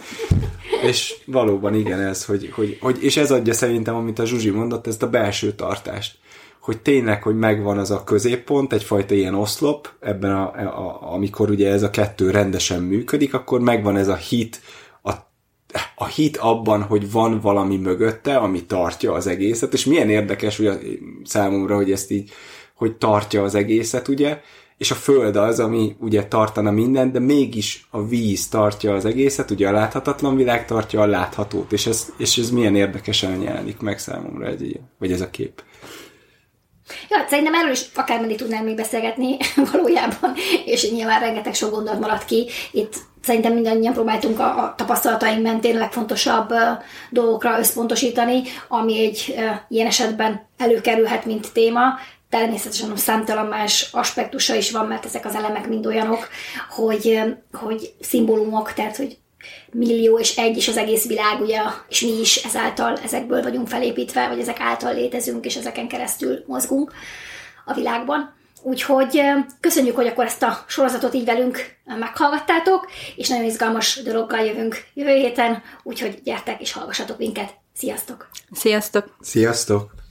És 0.81 1.15
valóban 1.25 1.75
igen 1.75 1.99
ez, 1.99 2.25
hogy, 2.25 2.51
hogy, 2.51 2.77
hogy, 2.81 3.03
és 3.03 3.17
ez 3.17 3.31
adja 3.31 3.53
szerintem, 3.53 3.95
amit 3.95 4.19
a 4.19 4.25
Zsuzsi 4.25 4.49
mondott, 4.49 4.87
ezt 4.87 5.03
a 5.03 5.09
belső 5.09 5.51
tartást. 5.51 6.17
Hogy 6.59 6.81
tényleg, 6.81 7.23
hogy 7.23 7.35
megvan 7.35 7.77
az 7.77 7.91
a 7.91 8.03
középpont, 8.03 8.73
egyfajta 8.73 9.13
ilyen 9.13 9.35
oszlop, 9.35 9.89
ebben 9.99 10.31
a, 10.31 10.43
a, 10.53 11.13
amikor 11.13 11.49
ugye 11.49 11.71
ez 11.71 11.83
a 11.83 11.89
kettő 11.89 12.29
rendesen 12.29 12.81
működik, 12.81 13.33
akkor 13.33 13.59
megvan 13.59 13.97
ez 13.97 14.07
a 14.07 14.15
hit, 14.15 14.61
a, 15.03 15.11
a 15.95 16.05
hit 16.05 16.37
abban, 16.37 16.81
hogy 16.81 17.11
van 17.11 17.39
valami 17.39 17.77
mögötte, 17.77 18.37
ami 18.37 18.65
tartja 18.65 19.13
az 19.13 19.27
egészet, 19.27 19.73
és 19.73 19.85
milyen 19.85 20.09
érdekes 20.09 20.59
ugye, 20.59 20.77
számomra, 21.23 21.75
hogy 21.75 21.91
ezt 21.91 22.11
így, 22.11 22.31
hogy 22.75 22.95
tartja 22.95 23.43
az 23.43 23.55
egészet, 23.55 24.07
ugye, 24.07 24.41
és 24.77 24.91
a 24.91 24.95
föld 24.95 25.35
az, 25.35 25.59
ami 25.59 25.95
ugye 25.99 26.25
tartana 26.25 26.71
mindent, 26.71 27.11
de 27.11 27.19
mégis 27.19 27.87
a 27.91 28.05
víz 28.05 28.49
tartja 28.49 28.93
az 28.93 29.05
egészet, 29.05 29.51
ugye 29.51 29.67
a 29.67 29.71
láthatatlan 29.71 30.35
világ 30.35 30.65
tartja 30.65 31.01
a 31.01 31.05
láthatót, 31.05 31.71
és 31.71 31.85
ez, 31.85 32.13
és 32.17 32.37
ez 32.37 32.49
milyen 32.49 32.75
érdekesen 32.75 33.41
jelenik 33.41 33.79
meg 33.79 33.99
számomra 33.99 34.47
egy 34.47 34.61
ilyen, 34.61 34.91
vagy 34.99 35.11
ez 35.11 35.21
a 35.21 35.29
kép. 35.29 35.63
Ja, 37.09 37.17
hát 37.17 37.29
szerintem 37.29 37.53
erről 37.53 37.71
is 37.71 37.85
akár 37.95 38.19
mindig 38.19 38.37
tudnánk 38.37 38.65
még 38.65 38.75
beszélgetni 38.75 39.37
valójában, 39.71 40.33
és 40.65 40.91
nyilván 40.91 41.19
rengeteg 41.19 41.53
sok 41.53 41.71
gondolat 41.71 41.99
maradt 41.99 42.25
ki. 42.25 42.49
Itt 42.71 42.95
szerintem 43.21 43.53
mindannyian 43.53 43.93
próbáltunk 43.93 44.39
a, 44.39 44.63
a 44.63 44.73
tapasztalataink 44.77 45.41
mentén 45.41 45.77
legfontosabb 45.77 46.51
uh, 46.51 46.59
dolgokra 47.09 47.59
összpontosítani, 47.59 48.41
ami 48.67 48.99
egy 48.99 49.33
uh, 49.37 49.43
ilyen 49.69 49.87
esetben 49.87 50.47
előkerülhet, 50.57 51.25
mint 51.25 51.53
téma. 51.53 51.83
Természetesen 52.35 52.95
számtalan 52.95 53.45
más 53.45 53.89
aspektusa 53.91 54.55
is 54.55 54.71
van, 54.71 54.87
mert 54.87 55.05
ezek 55.05 55.25
az 55.25 55.35
elemek 55.35 55.67
mind 55.67 55.85
olyanok, 55.85 56.27
hogy, 56.69 57.19
hogy 57.51 57.93
szimbólumok, 58.01 58.73
tehát 58.73 58.95
hogy 58.95 59.17
millió 59.71 60.19
és 60.19 60.37
egy 60.37 60.57
is 60.57 60.67
az 60.67 60.77
egész 60.77 61.07
világ, 61.07 61.41
ugye, 61.41 61.61
és 61.89 62.01
mi 62.01 62.19
is 62.19 62.35
ezáltal 62.35 62.97
ezekből 63.03 63.41
vagyunk 63.41 63.67
felépítve, 63.67 64.27
vagy 64.27 64.39
ezek 64.39 64.59
által 64.59 64.93
létezünk, 64.93 65.45
és 65.45 65.55
ezeken 65.55 65.87
keresztül 65.87 66.43
mozgunk 66.47 66.91
a 67.65 67.73
világban. 67.73 68.35
Úgyhogy 68.61 69.21
köszönjük, 69.59 69.95
hogy 69.95 70.07
akkor 70.07 70.25
ezt 70.25 70.43
a 70.43 70.63
sorozatot 70.67 71.13
így 71.13 71.25
velünk 71.25 71.75
meghallgattátok, 71.85 72.87
és 73.15 73.27
nagyon 73.27 73.45
izgalmas 73.45 74.01
dologgal 74.03 74.45
jövünk 74.45 74.83
jövő 74.93 75.13
héten, 75.13 75.63
úgyhogy 75.83 76.19
gyertek 76.23 76.61
és 76.61 76.71
hallgassatok 76.71 77.17
minket. 77.17 77.53
Sziasztok! 77.73 78.29
Sziasztok! 78.51 79.17
Sziasztok! 79.21 80.03